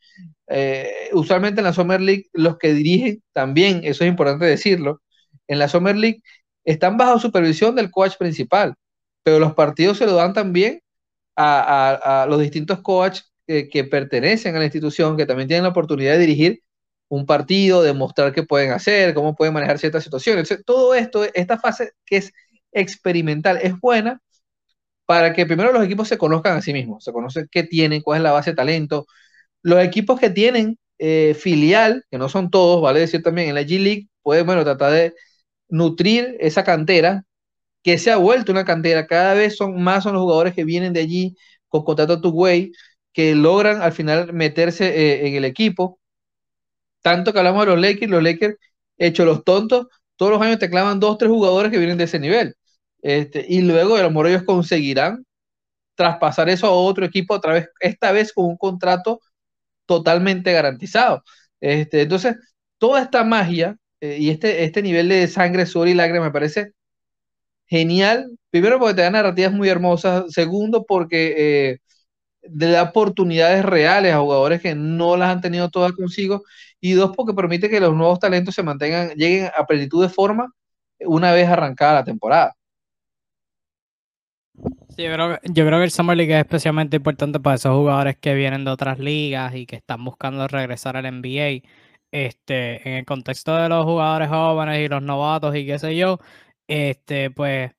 [0.48, 5.02] Eh, usualmente en la Summer League, los que dirigen también, eso es importante decirlo,
[5.48, 6.22] en la Summer League
[6.66, 8.76] están bajo supervisión del coach principal,
[9.24, 10.82] pero los partidos se lo dan también
[11.36, 16.20] a, los distintos coaches que, pertenecen a la institución, que también tienen la oportunidad de
[16.20, 16.62] dirigir
[17.10, 20.50] un partido, de mostrar qué pueden hacer, cómo pueden manejar ciertas situaciones.
[20.66, 22.34] todo esto, esta fase que es
[22.72, 24.22] experimental, es buena
[25.06, 28.18] para que primero los equipos se conozcan a sí mismos, se conocen qué tienen, cuál
[28.20, 29.06] es la base de talento.
[29.64, 33.64] Los equipos que tienen eh, filial, que no son todos, vale decir también en la
[33.64, 35.16] G League, pueden, bueno, tratar de
[35.70, 37.26] nutrir esa cantera,
[37.84, 39.08] que se ha vuelto una cantera.
[39.08, 41.36] Cada vez son más son los jugadores que vienen de allí
[41.70, 42.72] con contrato to way,
[43.14, 46.00] que logran al final meterse eh, en el equipo.
[47.02, 48.56] Tanto que hablamos de los Lakers, los Lakers,
[48.98, 52.20] hecho los tontos, todos los años te clavan dos, tres jugadores que vienen de ese
[52.20, 52.56] nivel.
[53.04, 55.26] Este, y luego, a lo mejor ellos conseguirán
[55.96, 59.22] traspasar eso a otro equipo otra vez, esta vez con un contrato
[59.86, 61.24] totalmente garantizado.
[61.62, 62.38] Este, entonces,
[62.80, 66.74] toda esta magia eh, y este, este nivel de sangre, sudor y lágrimas me parece
[67.68, 68.38] genial.
[68.50, 70.26] Primero porque te da narrativas muy hermosas.
[70.34, 71.80] Segundo porque eh,
[72.44, 76.44] da oportunidades reales a jugadores que no las han tenido todas consigo.
[76.82, 80.52] Y dos porque permite que los nuevos talentos se mantengan, lleguen a plenitud de forma
[81.00, 82.56] una vez arrancada la temporada.
[84.96, 85.40] Sí, yo, creo,
[85.80, 89.56] que el Summer League es especialmente importante para esos jugadores que vienen de otras ligas
[89.56, 91.68] y que están buscando regresar al NBA.
[92.12, 96.20] Este, en el contexto de los jugadores jóvenes y los novatos y qué sé yo,
[96.68, 97.72] este, pues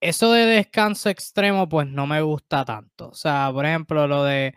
[0.00, 3.10] eso de descanso extremo, pues no me gusta tanto.
[3.10, 4.54] O sea, por ejemplo, lo de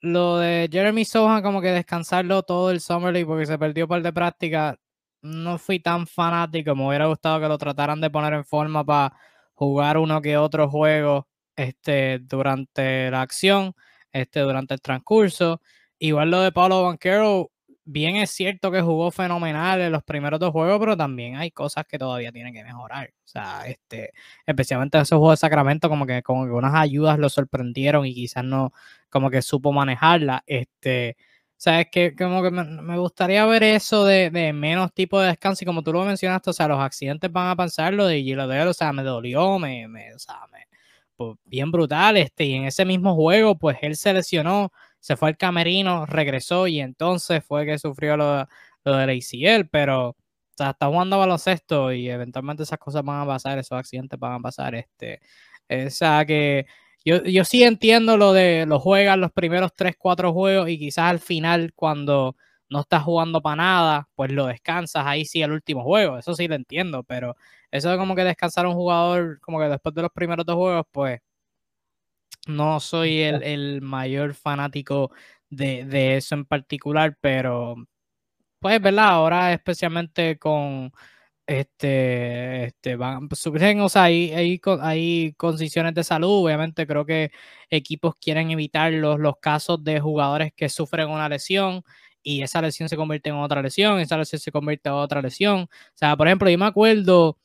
[0.00, 4.02] lo de Jeremy Sohan, como que descansarlo todo el Summer League porque se perdió par
[4.02, 4.78] de práctica,
[5.22, 6.74] no fui tan fanático.
[6.76, 9.14] Me hubiera gustado que lo trataran de poner en forma para
[9.58, 13.74] jugar uno que otro juego este, durante la acción,
[14.12, 15.60] este, durante el transcurso.
[15.98, 17.50] Igual lo de Pablo Banquero,
[17.84, 21.84] bien es cierto que jugó fenomenal en los primeros dos juegos, pero también hay cosas
[21.88, 23.08] que todavía tiene que mejorar.
[23.24, 24.12] O sea, este,
[24.46, 28.44] especialmente esos juegos de Sacramento, como que, como que unas ayudas lo sorprendieron y quizás
[28.44, 28.72] no,
[29.10, 30.44] como que supo manejarla.
[30.46, 31.16] Este,
[31.58, 35.82] sabes que como que me, gustaría ver eso de, menos tipo de descanso y como
[35.82, 38.92] tú lo mencionaste, o sea, los accidentes van a pasar, lo de Gilo o sea,
[38.92, 40.66] me dolió, me, me, o sea, me,
[41.16, 45.30] pues, bien brutal, este, y en ese mismo juego, pues él se lesionó, se fue
[45.30, 48.46] al camerino, regresó y entonces fue que sufrió lo,
[48.84, 50.16] lo del ACL, pero o
[50.56, 54.40] sea, está jugando baloncesto y eventualmente esas cosas van a pasar, esos accidentes van a
[54.40, 55.20] pasar, este,
[55.68, 56.66] o sea que
[57.04, 61.10] yo, yo sí entiendo lo de los juegas los primeros 3, 4 juegos y quizás
[61.10, 62.36] al final cuando
[62.68, 66.48] no estás jugando para nada, pues lo descansas ahí sí el último juego, eso sí
[66.48, 67.36] lo entiendo, pero
[67.70, 70.56] eso de como que descansar a un jugador como que después de los primeros dos
[70.56, 71.20] juegos, pues
[72.46, 75.10] no soy el, mayor fanático
[75.50, 77.76] de, eso en particular, pero
[78.60, 79.08] pues, ¿verdad?
[79.10, 80.92] Ahora especialmente con
[81.48, 87.32] este, este, van, surgen, o sea, hay, hay, hay condiciones de salud, obviamente creo que
[87.70, 91.82] equipos quieren evitar los, los casos de jugadores que sufren una lesión
[92.22, 95.60] y esa lesión se convierte en otra lesión, esa lesión se convierte en otra lesión.
[95.62, 97.38] O sea, por ejemplo, yo me acuerdo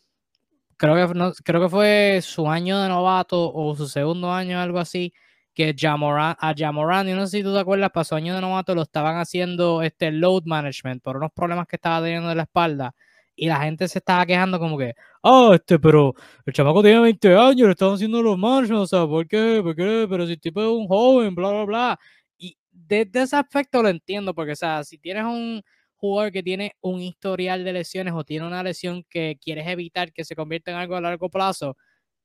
[0.78, 4.80] creo que, no, creo que fue su año de novato o su segundo año, algo
[4.80, 5.14] así,
[5.54, 8.41] que Jamoran, a Jamoran, yo no sé si tú te acuerdas, para su año de
[8.41, 12.43] novato lo estaban haciendo este load management por unos problemas que estaba teniendo de la
[12.43, 12.93] espalda
[13.36, 16.13] y la gente se estaba quejando como que, ah, este, pero
[16.45, 19.59] el chamaco tiene 20 años, le estaban haciendo los management, o sea, ¿por qué?
[19.63, 20.05] ¿Por qué?
[20.09, 21.99] Pero si el tipo es un joven, bla, bla, bla.
[22.38, 25.61] Y desde ese aspecto lo entiendo, porque, o sea, si tienes un,
[26.03, 30.25] jugador que tiene un historial de lesiones o tiene una lesión que quieres evitar que
[30.25, 31.77] se convierta en algo a largo plazo,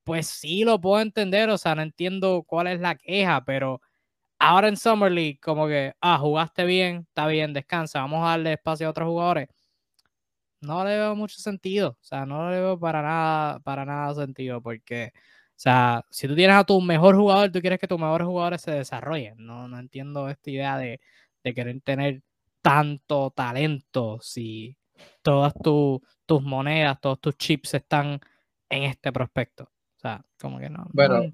[0.05, 3.81] pues sí lo puedo entender, o sea, no entiendo cuál es la queja, pero
[4.39, 8.55] ahora en Summer League, como que, ah, jugaste bien, está bien, descansa, vamos a darle
[8.55, 9.49] espacio a otros jugadores.
[10.61, 14.61] No le veo mucho sentido, o sea, no le veo para nada, para nada sentido,
[14.61, 18.27] porque, o sea, si tú tienes a tu mejor jugador, tú quieres que tus mejores
[18.27, 19.37] jugadores se desarrollen.
[19.39, 21.01] No, no entiendo esta idea de,
[21.45, 22.23] de querer tener
[22.63, 24.77] tanto talento si
[25.23, 28.21] todas tus monedas, todos tus chips están
[28.69, 29.65] en este prospecto.
[29.65, 30.87] O sea, como que no.
[30.93, 31.33] Bueno,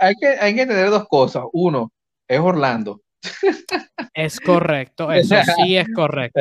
[0.00, 1.44] hay, que, hay que entender dos cosas.
[1.52, 1.92] Uno,
[2.28, 3.00] es Orlando.
[4.14, 6.40] Es correcto, eso sí es correcto.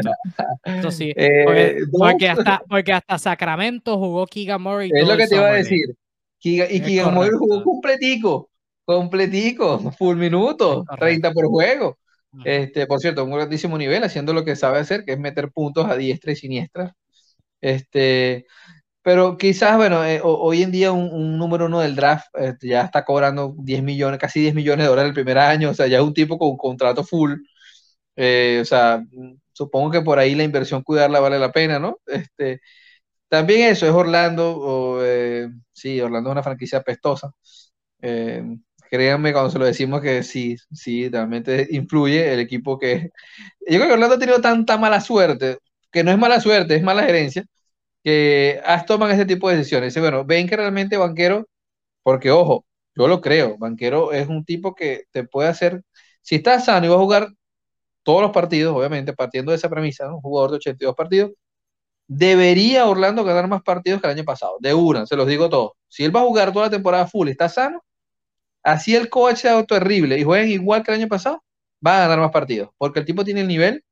[0.63, 1.13] Eso sí.
[1.15, 4.91] Eh, porque, hasta, porque hasta Sacramento jugó Keegan Murray.
[4.93, 5.95] Es lo que te iba a decir.
[6.43, 8.49] y Keegan Murray jugó completico,
[8.83, 11.97] completico, full minuto, 30 por juego.
[12.45, 15.89] Este, por cierto, un grandísimo nivel, haciendo lo que sabe hacer, que es meter puntos
[15.89, 16.95] a diestra y siniestra.
[17.59, 18.45] Este,
[19.03, 23.03] pero quizás, bueno, eh, hoy en día un, número uno del draft este, ya está
[23.03, 26.03] cobrando 10 millones, casi 10 millones de dólares el primer año, o sea, ya es
[26.03, 27.33] un tipo con un contrato full.
[28.15, 29.03] Eh, o sea,
[29.53, 31.99] supongo que por ahí la inversión cuidarla vale la pena, ¿no?
[32.07, 32.61] Este,
[33.29, 37.33] también eso es Orlando, o, eh, sí, Orlando es una franquicia apestosa.
[38.91, 43.11] Créanme cuando se lo decimos que sí, sí, realmente influye el equipo que...
[43.61, 45.59] Yo creo que Orlando ha tenido tanta mala suerte,
[45.91, 47.45] que no es mala suerte, es mala gerencia,
[48.03, 49.95] que toman ese tipo de decisiones.
[49.95, 51.47] Y bueno, ven que realmente Banquero,
[52.03, 55.83] porque ojo, yo lo creo, Banquero es un tipo que te puede hacer,
[56.21, 57.29] si está sano y va a jugar
[58.03, 61.31] todos los partidos, obviamente, partiendo de esa premisa, un jugador de 82 partidos,
[62.07, 65.73] debería Orlando ganar más partidos que el año pasado, de una, se los digo todos.
[65.87, 67.83] Si él va a jugar toda la temporada full y está sano,
[68.63, 71.43] así el coach sea terrible y jueguen igual que el año pasado,
[71.81, 73.83] van a ganar más partidos, porque el tipo tiene el nivel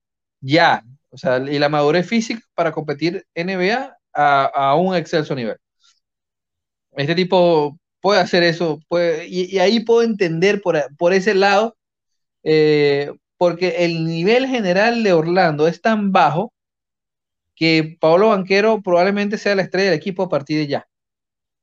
[0.41, 0.84] ya.
[1.12, 5.57] O sea, y la madurez física para competir NBA a, un excelso nivel.
[6.91, 11.78] Este tipo puede hacer eso, puede, y, ahí puedo entender por, por ese lado,
[12.43, 16.53] eh, porque el nivel general de Orlando es tan bajo
[17.55, 20.88] que Pablo Banquero probablemente sea la estrella del equipo a partir de ya.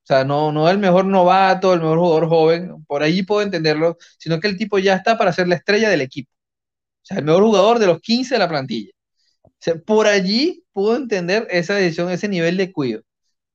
[0.04, 3.96] O sea, no, no el mejor novato, el mejor jugador joven, por ahí puedo entenderlo,
[4.18, 6.30] sino que el tipo ya está para ser la estrella del equipo.
[7.02, 8.92] O sea, el mejor jugador de los 15 de la plantilla.
[9.58, 13.02] Sea, por allí puedo entender esa decisión, ese nivel de cuidado.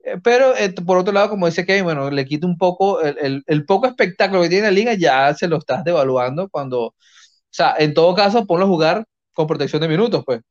[0.04, 3.44] Eh, pero eh, por otro lado, como dice Kevin, bueno, le quita un poco el,
[3.46, 6.96] el, poco espectáculo que tiene la liga, ya se lo estás devaluando cuando, o
[7.50, 10.42] sea, en todo caso, ponlo a jugar con protección de minutos, pues.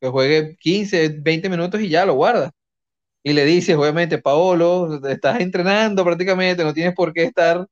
[0.00, 2.52] Que juegue 15, 20 minutos y ya lo guarda
[3.26, 7.66] y le dices, obviamente, Paolo, estás entrenando prácticamente, no tienes por qué estar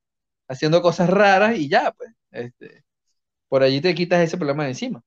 [0.49, 2.84] haciendo cosas raras y ya, pues, este,
[3.49, 5.03] por allí te quitas ese problema de encima.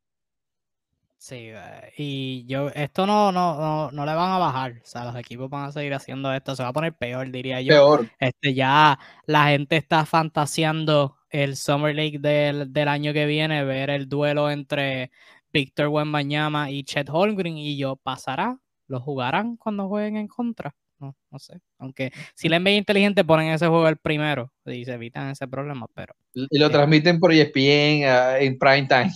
[1.19, 5.15] Sí, eh, y yo, esto no, no, no, le van a bajar, o sea, los
[5.15, 7.73] equipos van a seguir haciendo esto, se va a poner peor, diría yo.
[7.73, 8.09] Peor.
[8.19, 13.89] Este, ya la gente está fantaseando el Summer League del, del año que viene, ver
[13.89, 15.11] el duelo entre
[15.51, 18.59] Víctor Wembanyama y Chet Holmgren, y yo, ¿pasará?
[18.87, 20.75] lo jugarán cuando jueguen en contra.
[20.99, 21.59] No, no sé.
[21.77, 25.85] Aunque si le NBA inteligente ponen ese juego el primero y se evitan ese problema,
[25.93, 26.15] pero.
[26.33, 29.11] Y lo transmiten por ESPN uh, en prime time.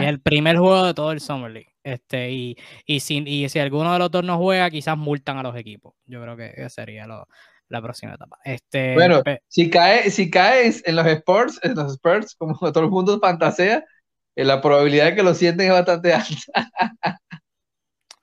[0.00, 1.72] y el primer juego de todo el Summer League.
[1.84, 5.42] Este, y, y, si, y si alguno de los dos no juega, quizás multan a
[5.42, 5.94] los equipos.
[6.04, 8.38] Yo creo que sería la próxima etapa.
[8.44, 12.90] Este, bueno, si cae, si caes en los sports, en los sports, como todo el
[12.90, 13.84] mundo fantasea,
[14.36, 16.72] eh, la probabilidad de que lo sienten es bastante alta.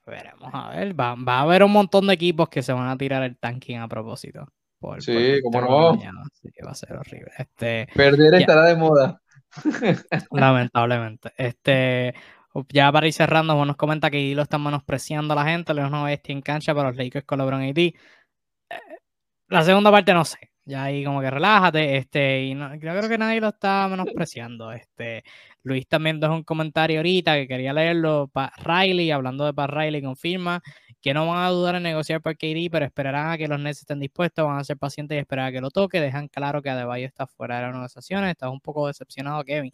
[0.06, 1.00] Veremos a ver.
[1.00, 3.88] Va, a haber un montón de equipos que se van a tirar el tanking a
[3.88, 4.48] propósito.
[5.00, 5.90] sí, como no.
[5.92, 7.32] Así que va a ser horrible.
[7.38, 9.22] Este, Perder estará de moda.
[10.32, 11.32] Lamentablemente.
[11.38, 12.14] Este,
[12.70, 15.74] ya para ir cerrando, nos comenta que lo están menospreciando a la gente.
[15.74, 17.94] León no bestia en cancha para los Lakers con LeBron AD.
[19.48, 20.52] La segunda parte no sé.
[20.68, 24.72] Ya ahí como que relájate, este, y no, creo que nadie lo está menospreciando.
[24.72, 25.24] Este,
[25.62, 28.30] Luis también dejó un comentario ahorita que quería leerlo.
[28.34, 30.64] para Riley, hablando de Pat Riley, confirma
[31.02, 33.82] que no van a dudar en negociar por KD, pero esperarán a que los Nets
[33.82, 36.02] estén dispuestos, van a ser pacientes y esperar a que lo toque.
[36.02, 38.32] Dejan claro que Adebayo está fuera de las negociaciones.
[38.32, 39.72] Estás un poco decepcionado, Kevin.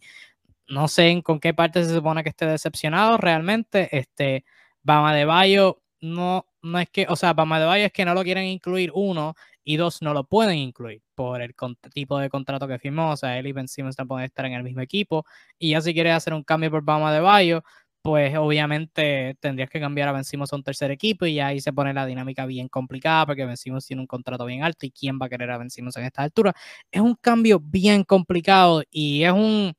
[0.68, 3.88] No sé en con qué parte se supone que esté decepcionado realmente.
[3.96, 4.44] Este,
[4.82, 8.44] Bama Adebayo no, no es que, o sea, Bama Adebayo es que no lo quieren
[8.44, 9.34] incluir uno
[9.64, 11.54] y dos no lo pueden incluir por el
[11.94, 13.12] tipo de contrato que firmó.
[13.12, 15.24] O sea, él y Ben Simmons no pueden estar en el mismo equipo.
[15.58, 17.62] Y ya si quieres hacer un cambio por Bama de Bayo,
[18.02, 21.72] pues obviamente tendrías que cambiar a Ben Simmons a un tercer equipo y ahí se
[21.72, 25.18] pone la dinámica bien complicada porque Ben Simmons tiene un contrato bien alto y quién
[25.22, 26.52] va a querer a Ben Simmons en esta altura.
[26.90, 29.72] Es un cambio bien complicado y es un...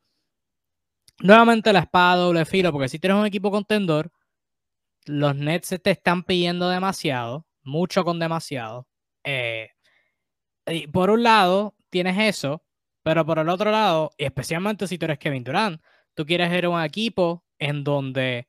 [1.19, 4.11] Nuevamente la espada doble filo porque si tienes un equipo contendor,
[5.07, 8.87] los Nets te están pidiendo demasiado, mucho con demasiado.
[9.23, 9.69] Eh,
[10.67, 12.63] y por un lado, tienes eso,
[13.03, 15.81] pero por el otro lado, especialmente si tú eres Kevin Durant,
[16.13, 18.47] tú quieres ir un equipo en donde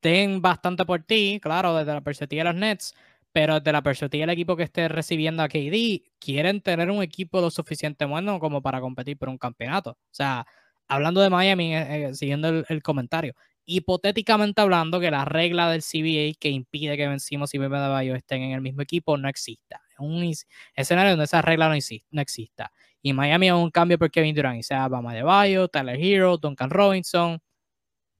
[0.00, 2.94] ten bastante por ti, claro, desde la perspectiva de los Nets,
[3.32, 7.40] pero desde la perspectiva del equipo que esté recibiendo a KD, quieren tener un equipo
[7.40, 9.90] lo suficiente bueno como para competir por un campeonato.
[9.90, 10.46] O sea,
[10.88, 13.34] hablando de Miami, eh, eh, siguiendo el, comentario,
[13.66, 18.42] hipotéticamente hablando que la regla del CBA que impide que vencimos y Bebe Bayo estén
[18.42, 19.82] en el mismo equipo no exista.
[19.90, 20.32] Es un
[20.74, 21.74] escenario donde esa regla no,
[22.20, 22.72] exista.
[23.02, 26.36] Y Miami es un cambio por Kevin Durant, y sea Bama de Bayo, Tyler Hero,
[26.38, 27.40] Duncan Robinson,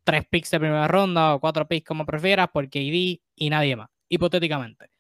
[0.05, 3.89] tres picks de primera ronda o cuatro picks como prefieras por KD y nadie más,
[4.09, 4.91] hipotéticamente.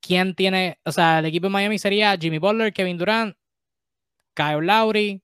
[0.00, 3.36] ¿Quién tiene, o sea, el equipo de Miami sería Jimmy Butler, Kevin Durant,
[4.34, 5.22] Kyle Lowry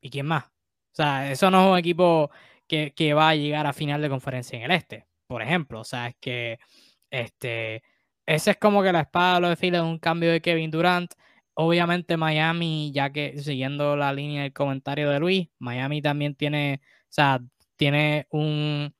[0.00, 0.55] y quién más?
[0.96, 2.30] O sea, eso no es un equipo
[2.66, 5.80] que, va a llegar a final de conferencia en el este, por ejemplo.
[5.80, 6.58] O sea, es que
[7.10, 7.82] este,
[8.24, 11.12] ese es como que la espada lo define de un cambio de Kevin Durant.
[11.54, 17.06] Obviamente Miami, ya que siguiendo la línea del comentario de Luis, Miami también tiene, o
[17.10, 17.40] sea,
[17.76, 18.94] tiene un,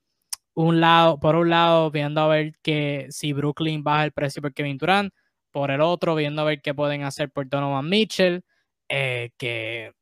[0.54, 4.54] un lado, por un lado, viendo a ver que si Brooklyn baja el precio por
[4.54, 5.14] Kevin Durant,
[5.50, 8.44] por el otro, viendo a ver qué pueden hacer por Donovan Mitchell,
[8.88, 9.92] eh, que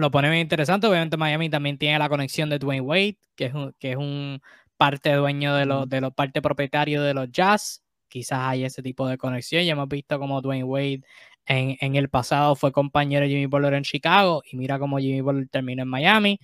[0.00, 0.86] lo pone bien interesante.
[0.86, 4.40] Obviamente Miami también tiene la conexión de Dwayne Wade, que es un, que es un
[4.76, 7.82] parte dueño de los, de los parte propietario de los Jazz.
[8.08, 9.62] Quizás hay ese tipo de conexión.
[9.64, 11.02] Ya hemos visto como Dwayne Wade
[11.46, 15.20] en, en, el pasado fue compañero de Jimmy Butler en Chicago y mira cómo Jimmy
[15.20, 16.40] Butler terminó en Miami.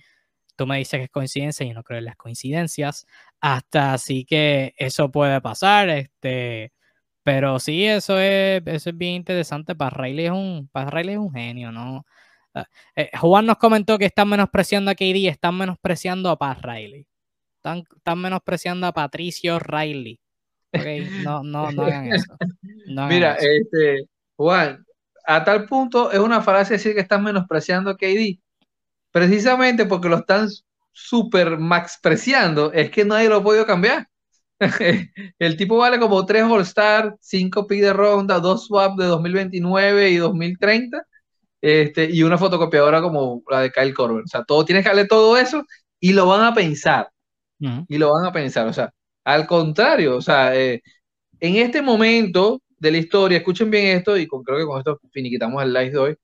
[0.55, 3.05] Tú me dices que es coincidencia, yo no creo en las coincidencias.
[3.41, 5.89] Hasta así que eso puede pasar.
[5.89, 6.73] Este,
[7.23, 9.75] pero sí, eso es, eso es bien interesante.
[9.75, 12.05] Para Riley es un, para Riley es un genio, ¿no?
[12.95, 17.05] Eh, Juan nos comentó que están menospreciando a KD, están menospreciando a Pat Riley.
[17.57, 20.19] Están, están menospreciando a Patricio Riley.
[21.23, 22.35] No, no, no hagan eso.
[22.85, 24.85] Mira, este, Juan,
[25.25, 28.39] a tal punto es una falacia decir que están menospreciando a KD.
[29.11, 30.47] Precisamente porque lo están
[30.91, 34.07] super maxpreciando, es que nadie lo ha podido cambiar.
[35.39, 40.17] el tipo vale como 3 All-Star, 5 pick de ronda, 2 swap de 2029 y
[40.17, 41.05] 2030,
[41.61, 44.23] este, y una fotocopiadora como la de Kyle Korver.
[44.23, 45.63] O sea, todo tienes que darle todo eso
[45.99, 47.09] y lo van a pensar.
[47.87, 48.67] Y lo van a pensar.
[48.67, 48.91] O sea,
[49.23, 50.81] al contrario, o sea, eh,
[51.39, 54.99] en este momento de la historia, escuchen bien esto, y con, creo que con esto
[55.11, 56.15] finiquitamos el live de hoy.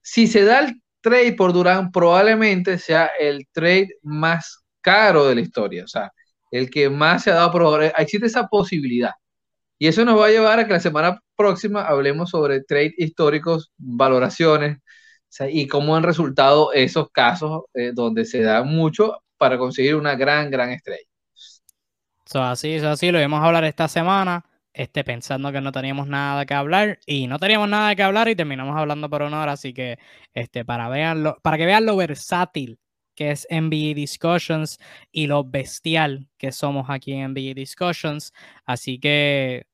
[0.00, 5.40] Si se da el trade por Durán, probablemente sea el trade más caro de la
[5.42, 5.84] historia.
[5.84, 6.12] O sea,
[6.50, 9.12] el que más se ha dado por Existe esa posibilidad.
[9.82, 13.72] Y eso nos va a llevar a que la semana próxima hablemos sobre trade históricos,
[13.76, 14.78] valoraciones
[15.50, 20.52] y cómo han resultado esos casos eh, donde se da mucho para conseguir una gran,
[20.52, 21.02] gran estrella.
[22.24, 26.06] Eso así, eso así, lo vamos a hablar esta semana, este, pensando que no teníamos
[26.06, 29.50] nada que hablar y no teníamos nada que hablar y terminamos hablando por una hora,
[29.50, 29.98] así que
[30.32, 32.78] este, para, veanlo, para que vean lo versátil
[33.14, 34.78] que es NBA Discussions,
[35.10, 38.32] y lo bestial que somos aquí en NBA Discussions.
[38.64, 39.66] Así que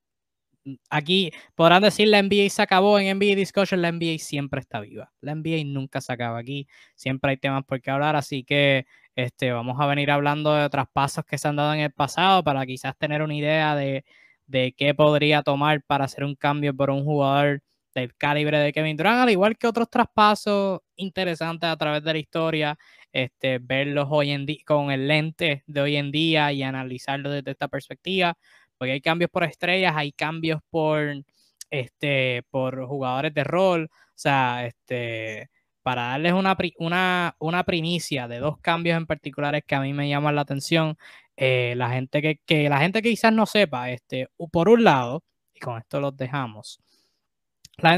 [0.90, 2.98] aquí podrán decir la NBA se acabó.
[2.98, 5.12] En NBA Discussions, la NBA siempre está viva.
[5.20, 9.52] La NBA nunca se acaba aquí, siempre hay temas por qué hablar, así que este,
[9.52, 12.96] vamos a venir hablando de traspasos que se han dado en el pasado para quizás
[12.96, 14.04] tener una idea de,
[14.46, 17.62] de qué podría tomar para hacer un cambio por un jugador
[17.94, 22.18] del calibre de Kevin Durant, al igual que otros traspasos interesantes a través de la
[22.18, 22.78] historia
[23.12, 27.52] este, verlos hoy en día con el lente de hoy en día y analizarlo desde
[27.52, 28.36] esta perspectiva,
[28.78, 31.24] porque hay cambios por estrellas, hay cambios por,
[31.70, 35.50] este, por jugadores de rol, o sea, este,
[35.82, 40.08] para darles una, una, una primicia de dos cambios en particulares que a mí me
[40.08, 40.96] llaman la atención,
[41.36, 45.24] eh, la gente que, que, la gente quizás no sepa, este, por un lado,
[45.54, 46.80] y con esto los dejamos,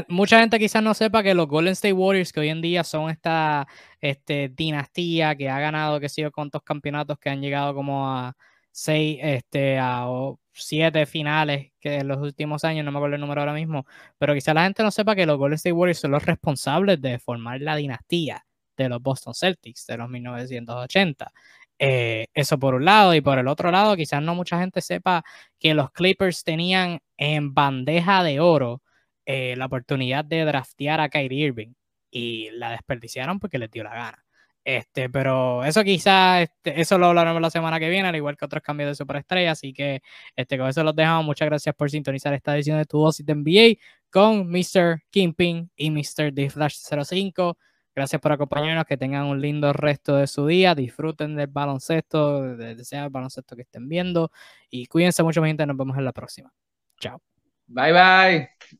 [0.07, 3.09] mucha gente quizás no sepa que los Golden State Warriors, que hoy en día son
[3.09, 3.67] esta
[3.99, 8.35] este, dinastía que ha ganado, que sé yo, cuántos campeonatos que han llegado como a
[8.71, 10.07] seis, este, a
[10.53, 13.85] siete finales que en los últimos años, no me acuerdo el número ahora mismo,
[14.17, 17.19] pero quizás la gente no sepa que los Golden State Warriors son los responsables de
[17.19, 18.45] formar la dinastía
[18.77, 21.31] de los Boston Celtics de los 1980.
[21.79, 25.23] Eh, eso por un lado, y por el otro lado, quizás no mucha gente sepa
[25.59, 28.81] que los Clippers tenían en bandeja de oro
[29.25, 31.73] eh, la oportunidad de draftear a Kyrie Irving
[32.11, 34.25] y la desperdiciaron porque les dio la gana.
[34.63, 38.45] Este, pero eso quizás, este, eso lo hablaremos la semana que viene, al igual que
[38.45, 39.51] otros cambios de superestrella.
[39.51, 40.01] Así que
[40.35, 41.25] este, con eso los dejamos.
[41.25, 43.79] Muchas gracias por sintonizar esta edición de Tu Dosis de NBA
[44.11, 45.03] con Mr.
[45.09, 46.33] Kimping y Mr.
[46.33, 47.57] The Flash 05.
[47.93, 53.03] Gracias por acompañarnos, que tengan un lindo resto de su día, disfruten del baloncesto, sea
[53.03, 54.31] el baloncesto que estén viendo
[54.69, 56.53] y cuídense mucho, mi gente, nos vemos en la próxima.
[56.99, 57.21] Chao.
[57.67, 58.77] Bye bye.